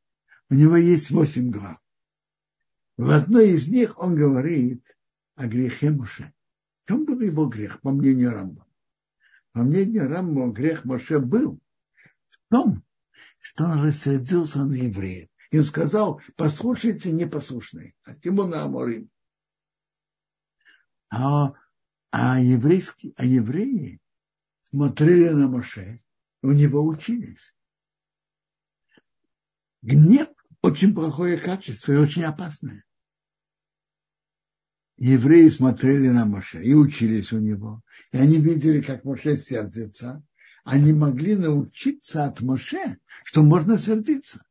у 0.51 0.55
него 0.55 0.77
есть 0.77 1.11
восемь 1.11 1.51
глав. 1.51 1.79
В 2.99 3.09
одной 3.09 3.53
из 3.53 3.69
них 3.69 3.99
он 3.99 4.15
говорит 4.15 4.85
о 5.35 5.47
грехе 5.47 5.91
Моше. 5.91 6.33
В 6.83 6.89
чем 6.89 7.05
был 7.05 7.21
его 7.21 7.47
грех, 7.47 7.81
по 7.81 7.91
мнению 7.91 8.33
Рамбама? 8.33 8.67
По 9.53 9.63
мнению 9.63 10.09
Рамбама, 10.09 10.53
грех 10.53 10.85
Моше 10.85 11.19
был 11.19 11.61
в 12.29 12.39
том, 12.51 12.85
что 13.39 13.65
он 13.65 13.85
рассердился 13.85 14.65
на 14.65 14.75
евреев. 14.75 15.29
И 15.51 15.59
он 15.59 15.65
сказал, 15.65 16.21
послушайте 16.37 17.13
непослушные, 17.13 17.95
а 18.03 18.15
кему 18.15 18.45
на 18.45 18.63
Аморим. 18.63 19.11
А, 21.11 21.53
а, 22.11 22.41
еврейские, 22.41 23.13
а 23.17 23.25
евреи 23.25 24.01
смотрели 24.63 25.29
на 25.29 25.49
Моше, 25.49 26.03
у 26.43 26.51
него 26.51 26.85
учились. 26.85 27.55
Гнев 29.83 30.29
очень 30.63 30.95
плохое 30.95 31.39
качество 31.39 31.93
и 31.93 31.97
очень 31.97 32.25
опасное. 32.25 32.85
Евреи 34.97 35.49
смотрели 35.49 36.09
на 36.09 36.25
Моше 36.25 36.63
и 36.63 36.73
учились 36.73 37.33
у 37.33 37.39
него. 37.39 37.83
И 38.13 38.19
они 38.19 38.39
видели, 38.39 38.81
как 38.81 39.05
Моше 39.05 39.37
сердится. 39.37 40.23
Они 40.63 40.93
могли 40.93 41.37
научиться 41.37 42.25
от 42.25 42.41
Моше, 42.41 42.99
что 43.25 43.43
можно 43.43 43.79
сердиться. 43.79 44.45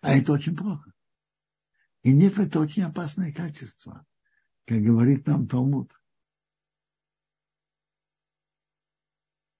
А 0.00 0.16
это 0.16 0.32
очень 0.32 0.56
плохо. 0.56 0.92
И 2.02 2.12
гнев– 2.12 2.38
это 2.40 2.60
очень 2.60 2.82
опасное 2.82 3.32
качество, 3.32 4.04
как 4.66 4.80
говорит 4.80 5.26
нам 5.26 5.46
Талмуд. 5.46 5.92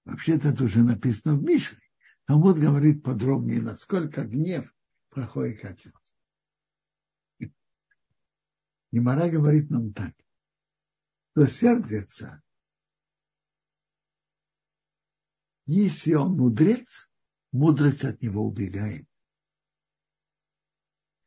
Вообще-то 0.05 0.49
это 0.49 0.63
уже 0.63 0.83
написано 0.83 1.35
в 1.35 1.43
Мишле. 1.43 1.79
Талмуд 2.25 2.57
говорит 2.57 3.03
подробнее, 3.03 3.61
насколько 3.61 4.23
гнев 4.23 4.73
плохое 5.09 5.53
качество. 5.55 5.99
Немара 8.91 9.29
говорит 9.29 9.69
нам 9.69 9.93
так, 9.93 10.15
что 11.31 11.45
сердится, 11.45 12.41
если 15.65 16.15
он 16.15 16.35
мудрец, 16.35 17.09
мудрость 17.51 18.03
от 18.03 18.21
него 18.21 18.47
убегает. 18.47 19.07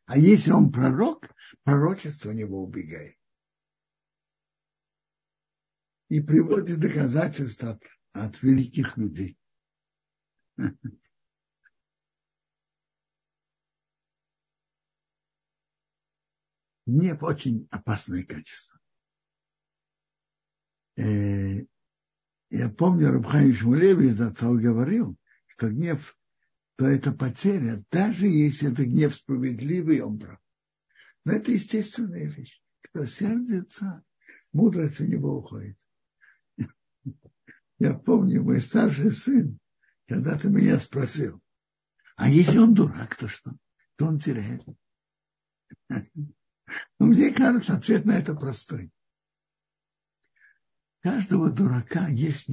А 0.07 0.19
если 0.19 0.51
он 0.51 0.73
пророк, 0.73 1.33
пророчество 1.63 2.33
от 2.33 2.37
него 2.37 2.65
убегает. 2.65 3.17
И 6.09 6.21
приводит 6.21 6.81
доказательства 6.81 7.79
от 8.13 8.43
великих 8.43 8.97
людей. 8.97 9.39
Гнев 16.93 17.23
очень 17.23 17.67
опасное 17.71 18.23
качество. 18.23 18.79
Э, 20.97 21.65
я 22.51 22.69
помню, 22.69 23.11
Рабхайм 23.11 23.55
Шмулеви 23.55 24.09
из 24.09 24.21
отцов 24.21 24.61
говорил, 24.61 25.17
что 25.47 25.71
гнев, 25.71 26.15
то 26.77 26.87
это 26.87 27.13
потеря, 27.13 27.83
даже 27.91 28.27
если 28.27 28.71
это 28.71 28.85
гнев 28.85 29.15
справедливый, 29.15 30.03
он 30.03 30.19
прав. 30.19 30.39
Но 31.25 31.33
это 31.33 31.53
естественная 31.53 32.27
вещь. 32.27 32.63
Кто 32.83 33.07
сердится, 33.07 34.05
мудрость 34.53 35.01
у 35.01 35.07
него 35.07 35.39
уходит. 35.39 35.79
Я 37.79 37.95
помню, 37.95 38.43
мой 38.43 38.61
старший 38.61 39.13
сын 39.13 39.59
когда-то 40.09 40.51
меня 40.51 40.79
спросил, 40.79 41.41
а 42.17 42.29
если 42.29 42.59
он 42.59 42.75
дурак, 42.75 43.17
то 43.17 43.29
что? 43.29 43.57
То 43.97 44.09
он 44.09 44.19
теряет. 44.19 44.63
Но 46.99 47.07
мне 47.07 47.33
кажется, 47.33 47.75
ответ 47.75 48.05
на 48.05 48.19
это 48.19 48.35
простой. 48.35 48.93
Каждого 51.01 51.51
дурака 51.51 52.07
есть, 52.09 52.47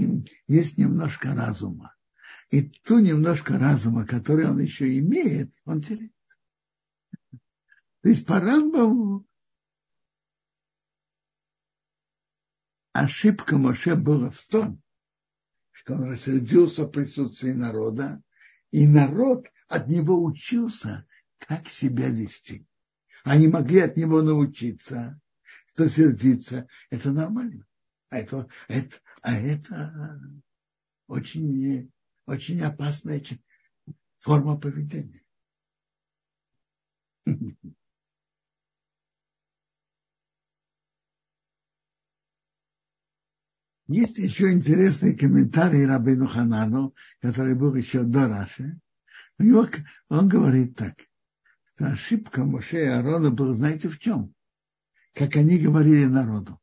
есть 0.47 0.77
немножко 0.77 1.35
разума. 1.35 1.95
И 2.49 2.63
ту 2.63 2.99
немножко 2.99 3.59
разума, 3.59 4.05
который 4.05 4.49
он 4.49 4.59
еще 4.59 4.97
имеет, 4.99 5.53
он 5.65 5.81
теряет. 5.81 6.11
То 8.01 8.09
есть 8.09 8.25
по 8.25 8.39
Рамбаму 8.39 9.27
ошибка 12.93 13.57
Моше 13.57 13.95
была 13.95 14.31
в 14.31 14.41
том, 14.47 14.81
что 15.71 15.93
он 15.95 16.05
рассердился 16.05 16.85
в 16.85 16.91
присутствии 16.91 17.51
народа, 17.51 18.21
и 18.71 18.87
народ 18.87 19.45
от 19.67 19.87
него 19.87 20.23
учился, 20.23 21.07
как 21.37 21.67
себя 21.67 22.09
вести. 22.09 22.65
Они 23.23 23.47
могли 23.47 23.79
от 23.79 23.97
него 23.97 24.21
научиться, 24.21 25.19
что 25.67 25.89
сердиться. 25.89 26.67
Это 26.89 27.11
нормально. 27.11 27.65
А 28.09 28.17
это, 28.17 28.47
это, 28.67 28.97
а 29.21 29.35
это 29.35 30.19
очень, 31.07 31.91
очень 32.25 32.61
опасная 32.61 33.23
форма 34.17 34.57
поведения. 34.57 35.23
Есть 43.87 44.19
еще 44.19 44.51
интересный 44.51 45.15
комментарий 45.15 45.85
Рабину 45.85 46.27
Ханану, 46.27 46.93
который 47.21 47.55
был 47.55 47.73
еще 47.73 48.03
до 48.03 48.27
Раши. 48.27 48.79
У 49.39 49.43
него, 49.43 49.67
он 50.09 50.29
говорит 50.29 50.75
так 50.75 51.08
ошибка 51.87 52.43
Моше 52.43 52.83
и 52.83 52.87
Аарона 52.87 53.31
была, 53.31 53.53
знаете, 53.53 53.87
в 53.87 53.99
чем? 53.99 54.33
Как 55.13 55.35
они 55.35 55.57
говорили 55.57 56.05
народу. 56.05 56.59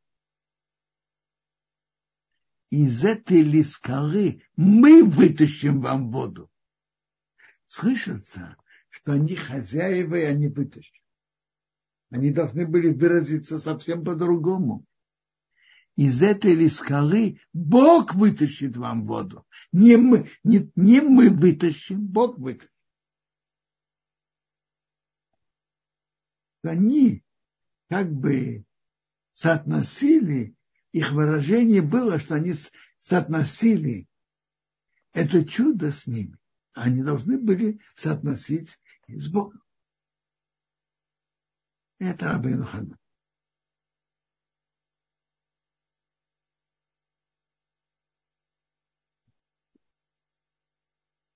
Из 2.71 3.05
этой 3.05 3.43
ли 3.43 3.63
скалы 3.63 4.43
мы 4.57 5.05
вытащим 5.05 5.81
вам 5.81 6.11
воду. 6.11 6.51
Слышится, 7.67 8.57
что 8.89 9.13
они 9.13 9.35
хозяева, 9.35 10.17
и 10.17 10.23
они 10.23 10.49
вытащат. 10.49 11.03
Они 12.11 12.31
должны 12.31 12.67
были 12.67 12.93
выразиться 12.93 13.59
совсем 13.59 14.05
по-другому. 14.05 14.85
из 15.97 16.23
этой 16.23 16.55
ли 16.55 16.69
скалы 16.69 17.41
Бог 17.53 18.15
вытащит 18.15 18.77
вам 18.77 19.05
воду. 19.05 19.47
Не 19.73 19.97
мы, 19.97 20.29
не, 20.45 20.71
не 20.77 21.01
мы 21.01 21.31
вытащим, 21.31 22.07
Бог 22.07 22.39
вытащит. 22.39 22.71
Они 26.69 27.25
как 27.89 28.13
бы 28.13 28.65
соотносили, 29.33 30.57
их 30.93 31.13
выражение 31.13 31.83
было, 31.83 32.19
что 32.19 32.35
они 32.37 32.55
соотносили 32.99 34.09
это 35.17 35.47
чудо 35.47 35.93
с 35.93 36.07
ними. 36.07 36.37
Они 36.75 37.03
должны 37.03 37.39
были 37.39 37.81
соотносить 37.95 38.79
с 39.09 39.31
Богом. 39.31 39.63
Это 41.99 42.27
Рабейну 42.27 42.67
Хана. 42.67 42.99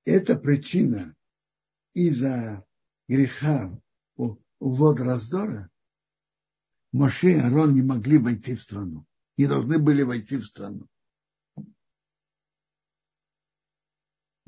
Это 0.05 0.39
причина 0.39 1.17
из-за 1.95 2.67
греха 3.09 3.81
у, 4.61 4.69
у 4.69 4.73
вод 4.73 5.01
раздора. 5.01 5.71
Моше 6.93 7.33
и 7.33 7.39
Арон 7.39 7.75
не 7.75 7.83
могли 7.83 8.19
войти 8.19 8.55
в 8.55 8.63
страну. 8.63 9.07
Не 9.37 9.47
должны 9.47 9.79
были 9.79 10.03
войти 10.03 10.37
в 10.37 10.45
страну. 10.45 10.89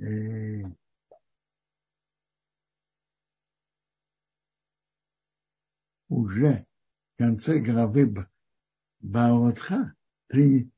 Э, 0.01 0.65
уже 6.09 6.67
в 7.15 7.19
конце 7.19 7.61
главы 7.61 8.29
Баотха, 9.01 9.95
три, 10.29 10.71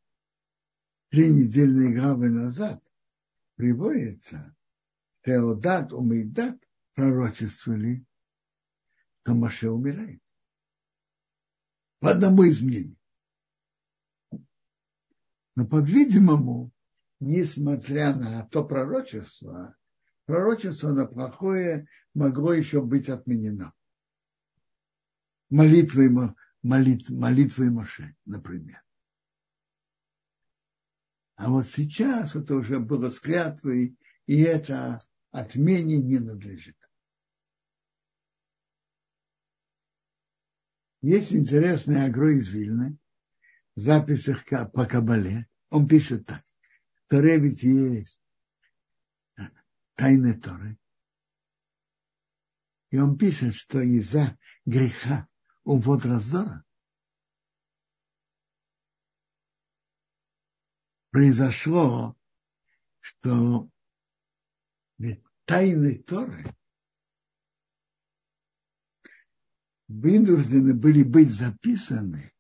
три 1.11 1.31
недельные 1.31 1.95
главы 1.95 2.31
назад, 2.31 2.83
приводится, 3.57 4.55
Теодат 5.23 5.93
Умейдат 5.93 6.59
пророчествовали, 6.95 8.05
что 9.25 9.35
Маше 9.35 9.71
умирает. 9.71 10.21
По 12.01 12.11
одному 12.11 12.43
из 12.43 12.61
мнений. 12.61 12.99
Но, 15.57 15.67
по-видимому, 15.67 16.73
несмотря 17.21 18.15
на 18.15 18.47
то 18.49 18.65
пророчество, 18.65 19.77
пророчество 20.27 20.93
на 20.93 21.07
плохое 21.07 21.89
могло 22.13 22.53
еще 22.53 22.83
быть 22.83 23.09
отменено 23.09 23.73
молитвой, 25.49 26.11
молит, 26.63 27.09
молитвой 27.09 27.71
Моше, 27.71 28.17
например. 28.27 28.83
А 31.37 31.49
вот 31.49 31.67
сейчас 31.67 32.37
это 32.37 32.57
уже 32.57 32.79
было 32.79 33.09
с 33.09 33.21
и 34.27 34.41
это 34.43 35.01
отмене 35.31 36.03
не 36.03 36.19
надлежит. 36.19 36.77
Есть 41.07 41.35
интересный 41.35 42.03
агро 42.03 42.33
из 42.33 42.49
Вильны 42.49 42.97
в 43.77 43.81
записях 43.81 44.43
по 44.73 44.87
Кабале. 44.87 45.47
Он 45.69 45.87
пишет 45.87 46.25
так. 46.25 46.43
Торе 47.09 47.39
ведь 47.39 47.63
есть 47.63 48.23
тайны 49.97 50.33
Торы. 50.41 50.79
И 52.89 52.99
он 52.99 53.19
пишет, 53.19 53.55
что 53.55 53.81
из-за 53.81 54.39
греха 54.65 55.29
у 55.65 55.77
вод 55.77 56.07
раздора 56.07 56.65
произошло, 61.11 62.17
что 63.01 63.69
тайны 65.45 65.99
Торы 65.99 66.57
вынуждены 69.89 70.75
были 70.75 71.03
быть 71.03 71.31
записаны 71.31 72.33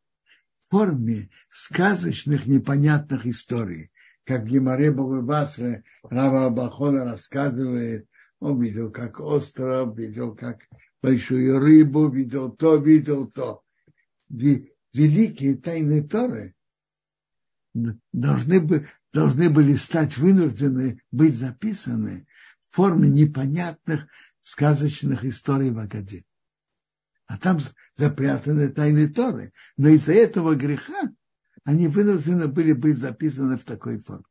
в 0.61 0.71
форме 0.71 1.31
сказочных 1.51 2.47
непонятных 2.47 3.27
историй. 3.27 3.91
Как 4.25 4.47
Гимаре 4.47 4.91
Басре 4.91 5.85
Рава 6.03 6.47
Абахона 6.47 7.05
рассказывает, 7.05 8.09
он 8.41 8.61
видел 8.61 8.91
как 8.91 9.21
остров, 9.21 9.97
видел 9.97 10.35
как 10.35 10.61
большую 11.03 11.59
рыбу, 11.59 12.09
видел 12.09 12.51
то, 12.51 12.77
видел 12.77 13.31
то. 13.31 13.63
Великие 14.29 15.57
тайны 15.57 16.03
Торы 16.07 16.55
должны, 18.13 18.61
бы, 18.61 18.89
должны 19.13 19.51
были 19.51 19.75
стать 19.75 20.17
вынуждены 20.17 21.03
быть 21.11 21.35
записаны 21.35 22.27
в 22.65 22.77
форме 22.77 23.09
непонятных 23.09 24.07
сказочных 24.43 25.25
историй 25.25 25.71
в 25.71 25.79
Агаде. 25.79 26.25
А 27.27 27.39
там 27.39 27.59
запрятаны 27.97 28.69
тайны 28.71 29.09
Торы. 29.09 29.53
Но 29.77 29.89
из-за 29.89 30.13
этого 30.13 30.55
греха 30.55 31.11
они 31.65 31.89
вынуждены 31.89 32.49
были 32.49 32.73
быть 32.73 32.97
записаны 32.97 33.57
в 33.59 33.65
такой 33.65 34.03
форме. 34.03 34.25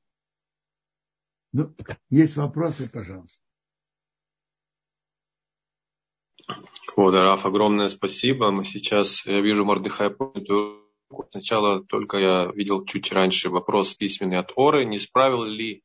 Ну, 1.51 1.75
есть 2.09 2.35
вопросы, 2.35 2.89
пожалуйста. 2.89 3.41
Вот, 6.95 7.13
Раф, 7.13 7.45
огромное 7.45 7.87
спасибо. 7.87 8.51
Мы 8.51 8.65
сейчас, 8.65 9.25
я 9.25 9.41
вижу, 9.41 9.65
Мордыхай 9.65 10.09
Сначала 11.31 11.83
только 11.83 12.17
я 12.17 12.51
видел 12.53 12.85
чуть 12.85 13.11
раньше 13.11 13.49
вопрос 13.49 13.93
письменный 13.93 14.39
от 14.39 14.51
Оры. 14.55 14.85
Не 14.85 14.97
справил 14.97 15.43
ли 15.43 15.83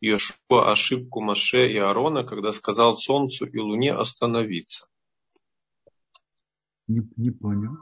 Иошуа 0.00 0.70
ошибку 0.70 1.20
Маше 1.20 1.70
и 1.70 1.76
Аарона, 1.78 2.24
когда 2.24 2.52
сказал 2.52 2.96
солнцу 2.96 3.46
и 3.46 3.58
луне 3.58 3.94
остановиться? 3.94 4.91
Не, 6.92 7.08
не 7.16 7.30
понял. 7.30 7.78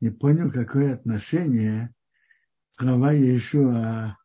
Не 0.00 0.10
понял, 0.10 0.52
какое 0.52 0.94
отношение 0.94 1.94
слова 2.76 3.12
Иешуа 3.12 4.18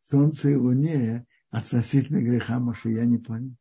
солнце 0.00 0.50
и 0.50 0.54
луне 0.54 1.26
относительно 1.50 2.20
греха 2.20 2.60
Маше. 2.60 2.90
Я 2.90 3.04
не 3.04 3.18
понял. 3.18 3.56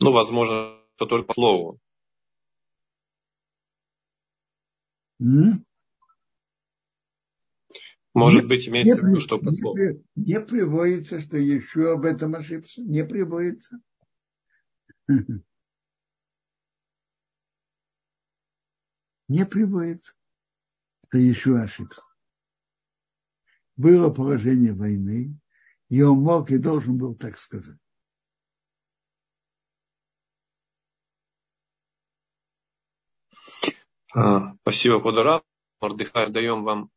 Ну, 0.00 0.12
возможно, 0.12 0.78
это 0.96 1.06
только 1.06 1.28
по 1.28 1.32
слову. 1.32 1.80
М? 5.20 5.64
Может 8.12 8.42
не, 8.42 8.48
быть, 8.48 8.68
имеется 8.68 9.00
в 9.00 9.06
виду, 9.06 9.20
что 9.20 9.38
по 9.38 9.50
слову. 9.50 9.78
Не, 9.78 10.02
не 10.16 10.40
приводится, 10.40 11.20
что 11.20 11.38
еще 11.38 11.92
об 11.92 12.04
этом 12.04 12.34
ошибся. 12.34 12.82
Не 12.82 13.04
приводится. 13.04 13.78
Не 19.28 19.44
приводится, 19.44 20.14
что 21.06 21.18
еще 21.18 21.58
ошибся. 21.58 22.02
Было 23.76 24.10
положение 24.10 24.72
войны, 24.72 25.38
и 25.88 26.02
он 26.02 26.20
мог 26.20 26.50
и 26.50 26.58
должен 26.58 26.96
был 26.96 27.14
так 27.14 27.38
сказать. 27.38 27.78
А, 34.14 34.54
спасибо, 34.62 35.02
Кодора. 35.02 35.42
Мордыхай, 35.80 36.30
даем 36.30 36.64
вам 36.64 36.90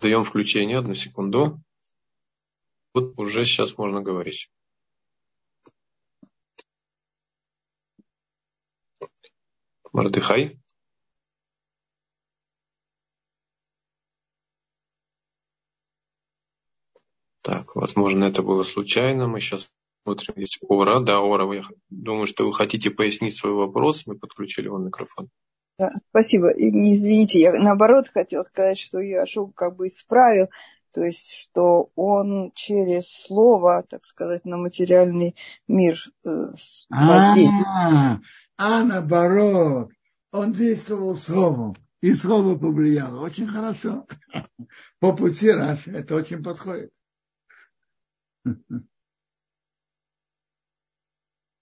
даем 0.00 0.24
включение, 0.24 0.78
одну 0.78 0.94
секунду. 0.94 1.60
Вот 2.92 3.18
уже 3.18 3.44
сейчас 3.44 3.78
можно 3.78 4.02
говорить. 4.02 4.50
Мордыхай. 9.96 10.60
Так, 17.42 17.74
возможно, 17.74 18.24
это 18.24 18.42
было 18.42 18.62
случайно. 18.62 19.26
Мы 19.26 19.40
сейчас 19.40 19.70
смотрим, 20.02 20.34
есть 20.36 20.58
Ора. 20.60 21.00
Да, 21.00 21.20
Ора, 21.20 21.50
я 21.54 21.62
думаю, 21.88 22.26
что 22.26 22.44
вы 22.44 22.52
хотите 22.52 22.90
пояснить 22.90 23.38
свой 23.38 23.54
вопрос. 23.54 24.06
Мы 24.06 24.18
подключили 24.18 24.68
вам 24.68 24.84
микрофон. 24.84 25.30
Да, 25.78 25.92
спасибо. 26.10 26.50
И 26.50 26.70
не 26.70 26.96
извините, 26.96 27.40
я 27.40 27.52
наоборот 27.52 28.08
хотела 28.12 28.44
сказать, 28.44 28.78
что 28.78 29.00
я 29.00 29.20
Яшук 29.20 29.54
как 29.54 29.76
бы 29.76 29.86
исправил, 29.86 30.48
то 30.92 31.02
есть, 31.02 31.30
что 31.30 31.90
он 31.94 32.52
через 32.54 33.08
слово, 33.10 33.82
так 33.88 34.04
сказать, 34.04 34.44
на 34.44 34.58
материальный 34.58 35.36
мир 35.66 35.98
э, 36.22 36.28
а, 38.58 38.84
наоборот, 38.84 39.90
он 40.32 40.52
действовал 40.52 41.16
словом, 41.16 41.74
и 42.00 42.14
слово 42.14 42.56
повлияло. 42.58 43.24
Очень 43.24 43.46
хорошо. 43.46 44.06
По 45.00 45.14
пути 45.16 45.50
Раши 45.50 45.90
это 45.90 46.14
очень 46.14 46.42
подходит. 46.42 46.90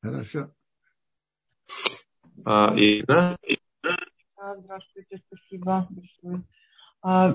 Хорошо. 0.03 0.53
А, 2.45 2.74
и, 2.76 3.03
да? 3.03 3.36
Здравствуйте, 4.59 5.22
спасибо 5.26 5.88
большое. 5.88 6.45
А, 7.01 7.34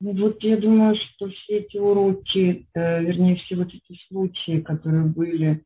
ну 0.00 0.12
вот 0.22 0.42
я 0.42 0.58
думаю, 0.58 0.96
что 0.96 1.28
все 1.30 1.58
эти 1.60 1.78
уроки, 1.78 2.68
э, 2.74 3.02
вернее, 3.02 3.36
все 3.36 3.56
вот 3.56 3.68
эти 3.68 3.98
случаи, 4.08 4.60
которые 4.60 5.04
были, 5.04 5.64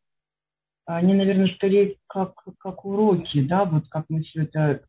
они, 0.86 1.14
наверное, 1.14 1.48
скорее 1.54 1.96
как, 2.08 2.34
как 2.58 2.84
уроки, 2.84 3.42
да, 3.42 3.64
вот 3.64 3.84
как 3.88 4.06
мы 4.08 4.22
все 4.22 4.42
это, 4.42 4.82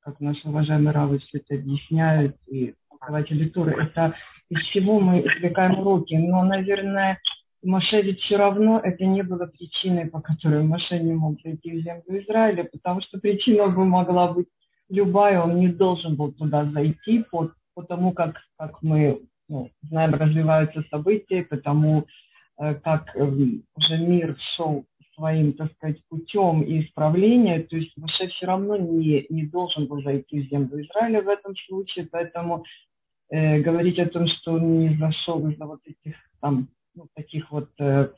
как 0.00 0.20
наши 0.20 0.48
уважаемые 0.48 0.92
равы 0.92 1.18
все 1.18 1.38
это 1.38 1.54
объясняют, 1.54 2.36
и 2.46 2.74
руководители 2.90 3.48
Торы, 3.48 3.72
это 3.72 4.14
из 4.48 4.58
всего 4.68 5.00
мы 5.00 5.20
извлекаем 5.20 5.78
уроки. 5.78 6.14
Но, 6.14 6.42
наверное, 6.44 7.18
Маше 7.62 8.00
ведь 8.00 8.20
все 8.20 8.36
равно 8.36 8.80
это 8.82 9.04
не 9.04 9.22
было 9.22 9.46
причиной, 9.46 10.06
по 10.06 10.20
которой 10.20 10.62
Маше 10.62 10.98
не 10.98 11.12
мог 11.12 11.40
зайти 11.42 11.72
в 11.72 11.82
землю 11.82 12.22
Израиля, 12.22 12.64
потому 12.64 13.02
что 13.02 13.18
причина 13.18 13.68
бы 13.68 13.84
могла 13.84 14.32
быть 14.32 14.48
любая, 14.88 15.40
он 15.42 15.58
не 15.58 15.68
должен 15.68 16.16
был 16.16 16.32
туда 16.32 16.64
зайти 16.66 17.24
по, 17.30 17.50
по 17.74 17.82
тому, 17.82 18.12
как, 18.12 18.36
как 18.56 18.82
мы 18.82 19.20
ну, 19.48 19.70
знаем, 19.82 20.14
развиваются 20.14 20.84
события, 20.90 21.42
потому 21.42 22.06
э, 22.58 22.74
как 22.76 23.14
э, 23.16 23.22
уже 23.24 23.98
мир 23.98 24.36
шел 24.56 24.84
своим, 25.16 25.54
так 25.54 25.72
сказать, 25.74 26.00
путем 26.08 26.62
и 26.62 26.82
исправления, 26.82 27.60
то 27.60 27.76
есть 27.76 27.96
Маше 27.96 28.28
все 28.28 28.46
равно 28.46 28.76
не, 28.76 29.26
не 29.28 29.44
должен 29.46 29.86
был 29.86 30.02
зайти 30.02 30.40
в 30.40 30.50
землю 30.50 30.84
Израиля 30.84 31.22
в 31.22 31.28
этом 31.28 31.54
случае, 31.66 32.08
поэтому 32.10 32.64
э, 33.30 33.60
говорить 33.60 33.98
о 33.98 34.06
том, 34.06 34.28
что 34.28 34.52
он 34.52 34.80
не 34.80 34.96
зашел 34.96 35.48
из-за 35.48 35.66
вот 35.66 35.80
этих 35.84 36.16
там 36.40 36.68
ну, 36.94 37.06
таких 37.14 37.50
вот 37.50 37.70
э, 37.78 38.10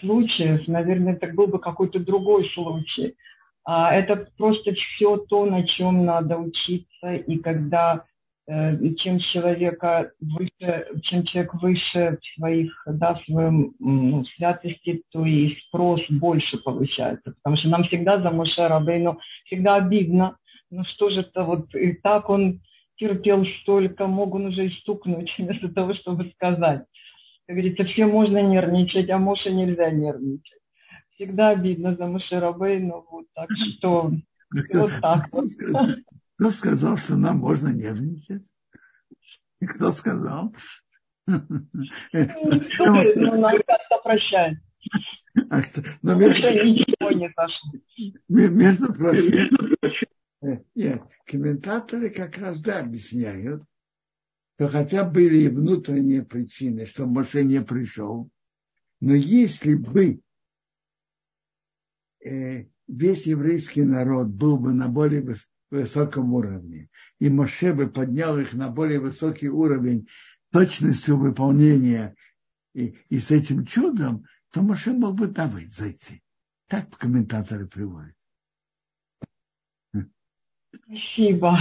случаев, 0.00 0.66
наверное, 0.68 1.14
это 1.14 1.28
был 1.28 1.46
бы 1.46 1.58
какой-то 1.58 1.98
другой 1.98 2.48
случай. 2.50 3.14
А 3.66 3.94
это 3.94 4.28
просто 4.36 4.74
все 4.74 5.16
то, 5.16 5.46
на 5.46 5.66
чем 5.66 6.04
надо 6.04 6.36
учиться, 6.36 7.14
и 7.14 7.38
когда 7.38 8.04
чем 8.46 9.18
человека 9.32 10.12
выше, 10.20 10.86
чем 11.02 11.24
человек 11.24 11.54
выше 11.54 12.18
своих, 12.34 12.72
да, 12.86 13.18
своем 13.24 13.72
ну, 13.78 14.24
святости, 14.36 15.02
то 15.10 15.24
и 15.24 15.56
спрос 15.62 16.02
больше 16.10 16.58
повышается. 16.58 17.32
Потому 17.32 17.56
что 17.56 17.68
нам 17.68 17.84
всегда 17.84 18.20
за 18.20 18.30
Моше 18.30 18.66
Рабейну 18.68 19.18
всегда 19.46 19.76
обидно. 19.76 20.36
Ну 20.70 20.84
что 20.84 21.08
же 21.08 21.20
это 21.20 21.44
вот 21.44 21.74
и 21.74 21.94
так 21.94 22.28
он 22.28 22.60
терпел 22.96 23.46
столько, 23.62 24.06
мог 24.06 24.34
он 24.34 24.46
уже 24.46 24.66
и 24.66 24.80
стукнуть 24.80 25.32
вместо 25.38 25.68
того, 25.68 25.94
чтобы 25.94 26.30
сказать. 26.34 26.84
Как 27.46 27.56
говорится, 27.56 27.84
все 27.84 28.06
можно 28.06 28.42
нервничать, 28.42 29.08
а 29.10 29.18
Моше 29.18 29.52
нельзя 29.52 29.90
нервничать. 29.90 30.60
Всегда 31.14 31.50
обидно 31.50 31.94
за 31.96 32.06
Моше 32.06 32.38
Рабейну, 32.40 33.06
вот 33.10 33.26
так 33.34 33.48
что 33.52 34.12
вот 34.74 34.90
так 35.00 35.24
вот. 35.32 35.46
Кто 36.44 36.50
сказал, 36.50 36.98
что 36.98 37.16
нам 37.16 37.38
можно 37.38 37.68
нервничать? 37.68 38.46
И 39.60 39.66
кто 39.66 39.90
сказал? 39.90 40.54
Ну, 41.26 41.40
ну 41.48 41.70
прощать. 44.02 44.58
А 45.48 45.62
но 46.02 46.14
между, 46.16 46.42
прочим, 48.92 49.48
э, 50.42 50.58
нет, 50.74 51.00
комментаторы 51.24 52.10
как 52.10 52.36
раз 52.36 52.60
да 52.60 52.80
объясняют, 52.80 53.62
то 54.58 54.68
хотя 54.68 55.08
были 55.08 55.44
и 55.44 55.48
внутренние 55.48 56.26
причины, 56.26 56.84
что 56.84 57.06
Моше 57.06 57.42
не 57.42 57.62
пришел. 57.62 58.28
Но 59.00 59.14
если 59.14 59.76
бы 59.76 60.20
э, 62.22 62.66
весь 62.86 63.26
еврейский 63.26 63.84
народ 63.84 64.26
был 64.26 64.58
бы 64.58 64.74
на 64.74 64.88
более 64.88 65.22
высоком 65.74 66.32
уровне, 66.32 66.88
и 67.18 67.28
Моше 67.28 67.74
бы 67.74 67.88
поднял 67.88 68.38
их 68.38 68.52
на 68.52 68.68
более 68.68 69.00
высокий 69.00 69.48
уровень 69.48 70.08
точностью 70.50 71.16
выполнения 71.16 72.14
и, 72.74 72.96
и 73.08 73.18
с 73.18 73.30
этим 73.30 73.66
чудом, 73.66 74.24
то 74.50 74.62
Моше 74.62 74.92
мог 74.92 75.16
бы 75.16 75.26
давать 75.26 75.68
зайти. 75.68 76.22
Так 76.68 76.96
комментаторы 76.96 77.66
приводят. 77.66 78.16
Спасибо. 80.84 81.58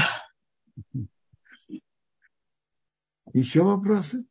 Еще 3.34 3.64
вопросы? 3.64 4.26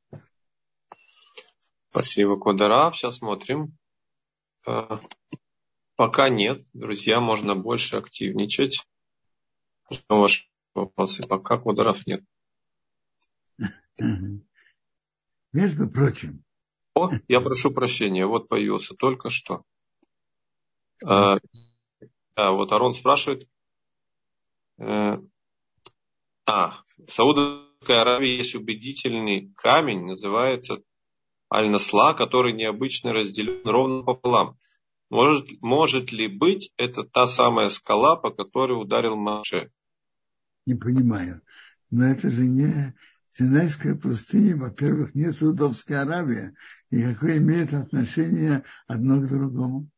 Спасибо, 1.91 2.39
Кодара. 2.39 2.91
Сейчас 2.93 3.16
смотрим. 3.16 3.76
Э, 4.66 4.99
пока 5.97 6.28
нет. 6.28 6.62
Друзья, 6.72 7.20
можно 7.20 7.55
больше 7.55 7.97
активничать. 7.97 8.87
Что 9.93 10.20
ваши 10.20 10.45
вопросы? 10.74 11.26
Пока 11.26 11.59
Кодаров 11.59 12.07
нет. 12.07 12.24
Между 15.53 15.88
прочим. 15.88 16.45
О, 16.95 17.11
я 17.28 17.40
прошу 17.40 17.72
прощения. 17.72 18.26
Вот 18.26 18.49
появился 18.49 18.95
только 18.95 19.30
что. 19.30 19.64
А, 21.05 21.38
а 22.34 22.53
вот 22.53 22.72
Арон 22.72 22.93
спрашивает. 22.93 23.49
Э, 24.78 25.18
а, 26.47 26.82
Сауда 27.09 27.72
Саудовской 27.82 28.01
Аравии 28.01 28.36
есть 28.36 28.55
убедительный 28.55 29.53
камень, 29.57 30.05
называется 30.05 30.82
Аль-Насла, 31.53 32.14
который 32.14 32.53
необычно 32.53 33.12
разделен 33.12 33.66
ровно 33.66 34.03
пополам. 34.05 34.57
Может, 35.11 35.61
может 35.61 36.12
ли 36.12 36.28
быть 36.28 36.70
это 36.76 37.03
та 37.03 37.26
самая 37.26 37.68
скала, 37.68 38.16
по 38.16 38.30
которой 38.30 38.80
ударил 38.80 39.16
Маше? 39.16 39.70
Не 40.67 40.75
понимаю. 40.75 41.43
Но 41.91 42.05
это 42.05 42.31
же 42.31 42.47
не 42.47 42.95
Синайская 43.29 43.95
пустыня, 43.95 44.57
во-первых, 44.57 45.15
не 45.15 45.33
Саудовская 45.33 46.03
Аравия. 46.03 46.55
И 46.91 47.03
какое 47.03 47.39
имеет 47.39 47.73
отношение 47.73 48.65
одно 48.87 49.21
к 49.21 49.29
другому? 49.29 49.91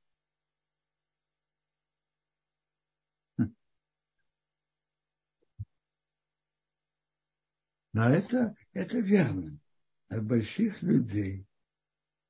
Но 7.92 8.08
это, 8.08 8.54
это 8.72 8.98
верно. 8.98 9.58
От 10.08 10.24
больших 10.24 10.82
людей 10.82 11.46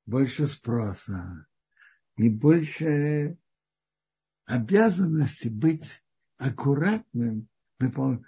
больше 0.05 0.47
спроса 0.47 1.45
и 2.17 2.29
больше 2.29 3.37
обязанности 4.45 5.49
быть 5.49 6.03
аккуратным 6.37 7.47
в 7.79 8.21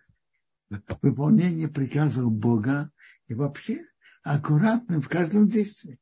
выполнении 1.02 1.68
приказов 1.68 2.32
Бога 2.32 2.92
и 3.28 3.34
вообще 3.34 3.86
аккуратным 4.24 5.02
в 5.02 5.08
каждом 5.08 5.48
действии. 5.48 6.00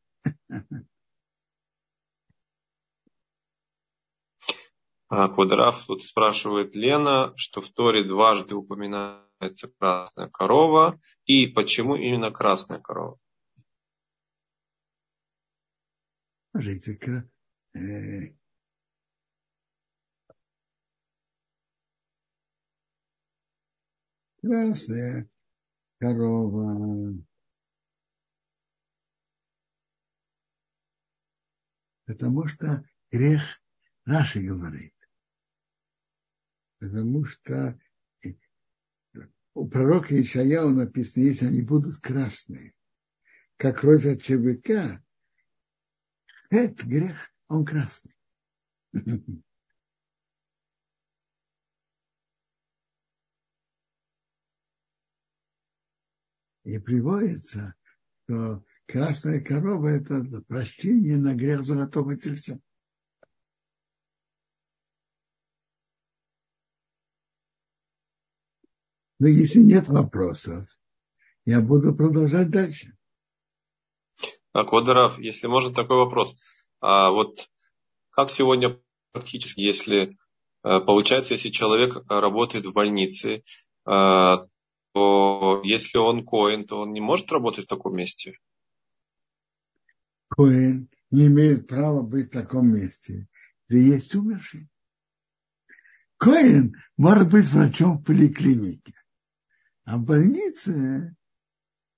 А 5.07 5.29
Квадраф 5.29 5.85
тут 5.85 6.03
спрашивает 6.03 6.75
Лена, 6.75 7.31
что 7.35 7.61
в 7.61 7.69
Торе 7.69 8.07
дважды 8.07 8.55
упоминается 8.55 9.67
красная 9.79 10.29
корова 10.29 10.99
и 11.25 11.45
почему 11.45 11.95
именно 11.95 12.31
красная 12.31 12.79
корова? 12.79 13.19
Смотрите, 16.51 16.95
э, 24.45 24.47
красная 24.47 25.29
корова. 25.99 27.13
Потому 32.05 32.47
что 32.47 32.83
грех 33.11 33.41
наши 34.05 34.41
говорит. 34.41 34.93
Потому 36.79 37.25
что 37.25 37.79
у 39.55 39.67
пророка 39.67 40.21
Ишаяу 40.21 40.69
написано, 40.71 41.23
если 41.23 41.47
они 41.47 41.61
будут 41.61 41.97
красные, 41.97 42.73
как 43.57 43.79
кровь 43.79 44.05
от 44.05 44.21
ЧВК, 44.21 45.01
это 46.49 46.85
грех, 46.85 47.31
он 47.47 47.65
красный. 47.65 48.13
И 56.65 56.79
приводится, 56.79 57.75
что 58.23 58.63
красная 58.87 59.39
корова– 59.39 59.87
это 59.89 60.23
прощение 60.47 61.17
на 61.17 61.33
грех 61.33 61.63
золотого 61.63 62.17
тельца. 62.17 62.59
Но 69.19 69.27
если 69.27 69.59
нет 69.59 69.87
вопросов, 69.87 70.67
я 71.45 71.61
буду 71.61 71.95
продолжать 71.95 72.49
дальше. 72.49 72.97
А, 74.51 74.65
Квадоров, 74.65 75.19
если 75.19 75.47
можно 75.47 75.73
такой 75.73 75.97
вопрос. 75.97 76.35
А 76.81 77.11
вот 77.11 77.47
как 78.09 78.29
сегодня 78.29 78.77
практически, 79.11 79.61
если 79.61 80.17
Получается, 80.65 81.35
если 81.35 81.51
человек 81.51 82.03
работает 82.09 82.65
в 82.65 82.73
больнице, 82.73 83.43
если 84.95 85.97
он 85.97 86.25
коин, 86.25 86.65
то 86.65 86.79
он 86.79 86.93
не 86.93 87.01
может 87.01 87.31
работать 87.31 87.65
в 87.65 87.67
таком 87.67 87.95
месте? 87.95 88.37
Коин 90.29 90.89
не 91.11 91.27
имеет 91.27 91.67
права 91.67 92.01
быть 92.01 92.27
в 92.27 92.33
таком 92.33 92.73
месте, 92.73 93.27
где 93.67 93.81
есть 93.81 94.15
умерший. 94.15 94.69
Коин 96.17 96.75
может 96.97 97.29
быть 97.29 97.45
врачом 97.47 97.97
в 97.97 98.03
поликлинике, 98.05 98.93
а 99.83 99.97
в 99.97 100.03
больнице 100.03 101.15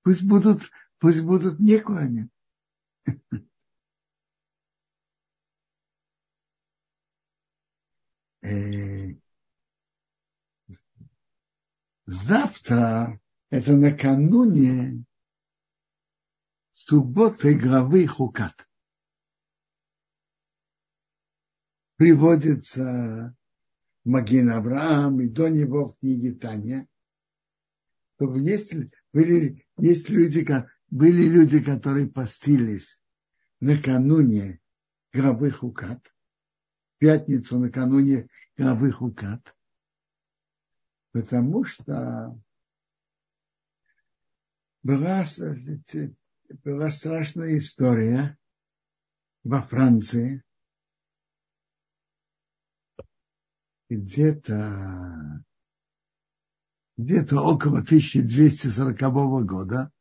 пусть 0.02 0.24
будут, 0.24 0.72
пусть 0.98 1.22
будут 1.24 1.60
не 1.60 1.78
коины. 1.80 2.30
Э, 8.42 9.14
завтра, 12.08 13.20
это 13.50 13.76
накануне 13.76 15.06
субботы 16.72 17.54
главы 17.54 18.08
Хукат. 18.08 18.68
Приводится 21.98 23.36
Магин 24.06 24.50
Авраам 24.52 25.20
и 25.22 25.28
до 25.28 25.50
него 25.50 25.86
в 25.86 25.98
книге 26.00 26.34
Таня, 26.34 26.88
есть, 28.20 28.74
были, 29.14 29.68
есть 29.78 30.10
люди, 30.10 30.46
были 30.90 31.28
люди, 31.28 31.62
которые 31.62 32.08
постились 32.08 33.02
накануне 33.60 34.62
главы 35.12 35.52
Хукат, 35.52 36.02
пятницу 37.00 37.60
накануне 37.60 38.28
главы 38.56 38.92
Хукат, 38.92 39.57
потому 41.18 41.64
что 41.64 42.40
была, 44.84 45.26
была 46.64 46.92
страшная 46.92 47.58
история 47.58 48.38
во 49.44 49.64
Франции, 49.64 50.44
где-то 53.90 55.44
где-то 56.98 57.42
около 57.42 57.80
1240 57.80 59.46
года, 59.46 59.92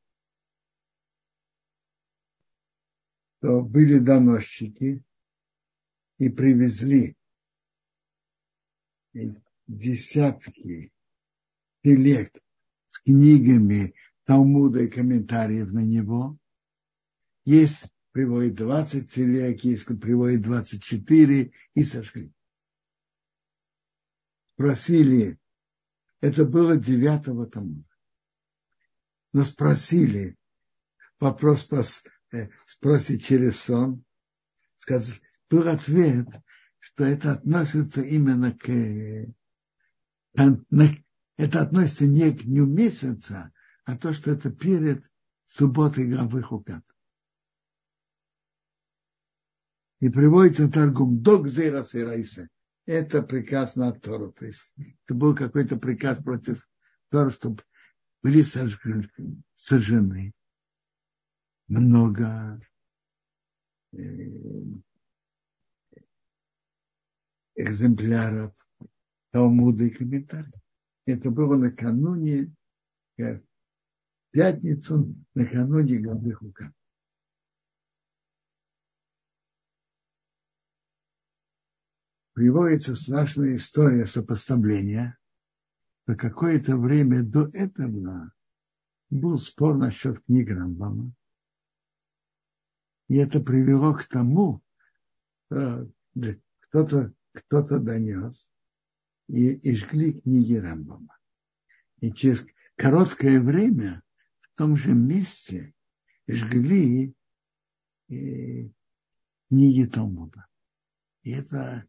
то 3.40 3.62
были 3.62 3.98
доносчики 3.98 5.02
и 6.18 6.28
привезли 6.28 7.16
десятки 9.66 10.92
телег 11.86 12.32
с 12.88 12.98
книгами 12.98 13.94
Талмуда 14.24 14.82
и 14.82 14.88
комментариев 14.88 15.70
на 15.70 15.84
него. 15.84 16.36
Есть 17.44 17.86
приводит 18.10 18.56
20 18.56 19.08
телег, 19.08 19.62
есть 19.62 19.86
приводит 20.00 20.42
24 20.42 21.52
и 21.74 21.84
сошли. 21.84 22.32
Спросили, 24.54 25.38
это 26.20 26.44
было 26.44 26.76
9 26.76 27.52
тому. 27.52 27.84
Но 29.32 29.44
спросили, 29.44 30.34
вопрос 31.20 31.68
э, 32.32 32.48
спросить 32.66 33.24
через 33.24 33.60
сон, 33.60 34.02
сказать, 34.78 35.20
был 35.48 35.68
ответ, 35.68 36.26
что 36.80 37.04
это 37.04 37.34
относится 37.34 38.02
именно 38.02 38.52
к 38.58 38.66
это 41.36 41.62
относится 41.62 42.06
не 42.06 42.32
к 42.32 42.42
дню 42.44 42.66
месяца, 42.66 43.52
а 43.84 43.96
то, 43.96 44.12
что 44.12 44.30
это 44.30 44.50
перед 44.50 45.04
субботой 45.46 46.08
главы 46.10 46.42
Хукат. 46.42 46.84
И 50.00 50.08
приводится 50.08 50.70
торгум 50.70 51.22
док 51.22 51.48
зейра 51.48 51.84
сейрайсе. 51.84 52.48
Это 52.84 53.22
приказ 53.22 53.76
на 53.76 53.92
Тору. 53.92 54.32
То 54.32 54.46
есть 54.46 54.74
это 54.76 55.14
был 55.14 55.34
какой-то 55.34 55.76
приказ 55.76 56.22
против 56.22 56.68
Тора, 57.10 57.30
чтобы 57.30 57.62
были 58.22 58.42
сожжены 59.54 60.32
много 61.66 62.60
э, 63.92 63.98
экземпляров 67.56 68.54
Талмуда 69.30 69.84
и 69.84 69.90
комментариев. 69.90 70.65
Это 71.06 71.30
было 71.30 71.56
накануне, 71.56 72.52
в 73.16 73.40
пятницу, 74.32 75.14
накануне 75.34 75.98
главы 75.98 76.32
Хука. 76.32 76.74
Приводится 82.34 82.96
страшная 82.96 83.56
история 83.56 84.06
сопоставления. 84.06 85.16
За 86.06 86.16
какое-то 86.16 86.76
время 86.76 87.22
до 87.22 87.48
этого 87.48 88.32
был 89.08 89.38
спор 89.38 89.76
насчет 89.76 90.22
книг 90.24 90.50
Рамбама. 90.50 91.12
И 93.08 93.16
это 93.16 93.40
привело 93.40 93.94
к 93.94 94.04
тому, 94.04 94.60
что 95.48 95.88
кто-то 96.60 97.12
кто 97.32 97.62
донес, 97.78 98.46
и, 99.28 99.54
и 99.54 99.74
жгли 99.74 100.20
книги 100.20 100.54
Рамбама. 100.54 101.16
И 102.00 102.12
через 102.12 102.46
короткое 102.76 103.40
время 103.40 104.02
в 104.40 104.58
том 104.58 104.76
же 104.76 104.92
месте 104.92 105.74
жгли 106.28 107.14
и, 108.08 108.70
книги 109.48 109.84
Талмуда. 109.84 110.46
И 111.22 111.32
это 111.32 111.84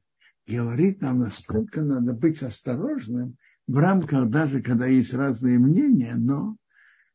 говорит 0.48 1.02
нам, 1.02 1.20
насколько 1.20 1.82
надо 1.82 2.14
быть 2.14 2.42
осторожным 2.42 3.38
в 3.68 3.78
рамках, 3.78 4.30
даже 4.30 4.62
когда 4.62 4.88
есть 4.88 5.14
разные 5.14 5.60
мнения, 5.60 6.16
но 6.16 6.58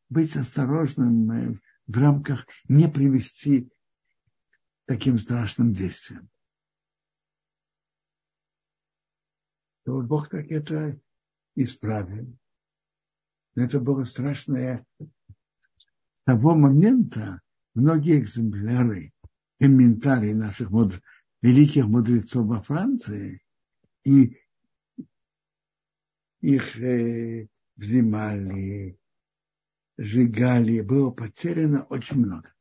быть 0.08 0.36
осторожным 0.36 1.30
э, 1.30 1.58
в 1.86 1.98
рамках 1.98 2.46
не 2.68 2.88
привести 2.88 3.62
к 3.62 3.72
таким 4.86 5.18
страшным 5.18 5.72
действиям. 5.72 6.28
То 9.84 10.00
Бог 10.00 10.28
так 10.28 10.50
это 10.50 10.98
исправил. 11.54 12.36
Это 13.54 13.80
было 13.80 14.04
страшное. 14.04 14.86
С 14.98 16.24
того 16.24 16.54
момента 16.54 17.40
многие 17.74 18.20
экземпляры, 18.20 19.12
комментарии 19.58 20.32
наших 20.32 20.70
мудр... 20.70 21.02
великих 21.42 21.86
мудрецов 21.86 22.46
во 22.46 22.62
Франции, 22.62 23.42
и 24.04 24.38
их 26.40 26.76
э, 26.80 27.48
взимали, 27.76 28.98
сжигали, 29.98 30.80
было 30.80 31.10
потеряно 31.10 31.84
очень 31.84 32.18
много. 32.18 32.52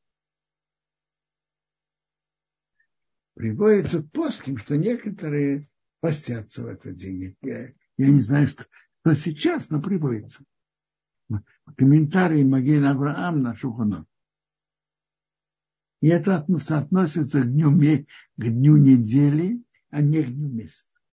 Приводится 3.34 4.04
плоским, 4.04 4.58
что 4.58 4.76
некоторые 4.76 5.71
постятся 6.02 6.64
в 6.64 6.68
этот 6.68 6.98
день. 6.98 7.38
Я, 7.42 7.74
я 7.98 8.10
не 8.10 8.22
знаю, 8.22 8.48
что, 8.48 8.66
что 9.02 9.16
сейчас, 9.16 9.70
но 9.70 9.82
приводится. 9.82 10.44
Комментарий 11.78 12.44
Магин 12.44 12.84
Авраам 12.84 13.42
на 13.42 13.54
Шуханот. 13.54 14.06
И 16.02 16.08
это 16.08 16.36
относится 16.36 17.42
к 17.42 17.52
дню, 17.52 17.72
к 17.72 18.44
дню 18.44 18.78
недели, 18.78 19.64
а 19.92 20.02
не 20.02 20.24
к 20.24 20.28
дню 20.28 20.50
месяца. 20.50 20.91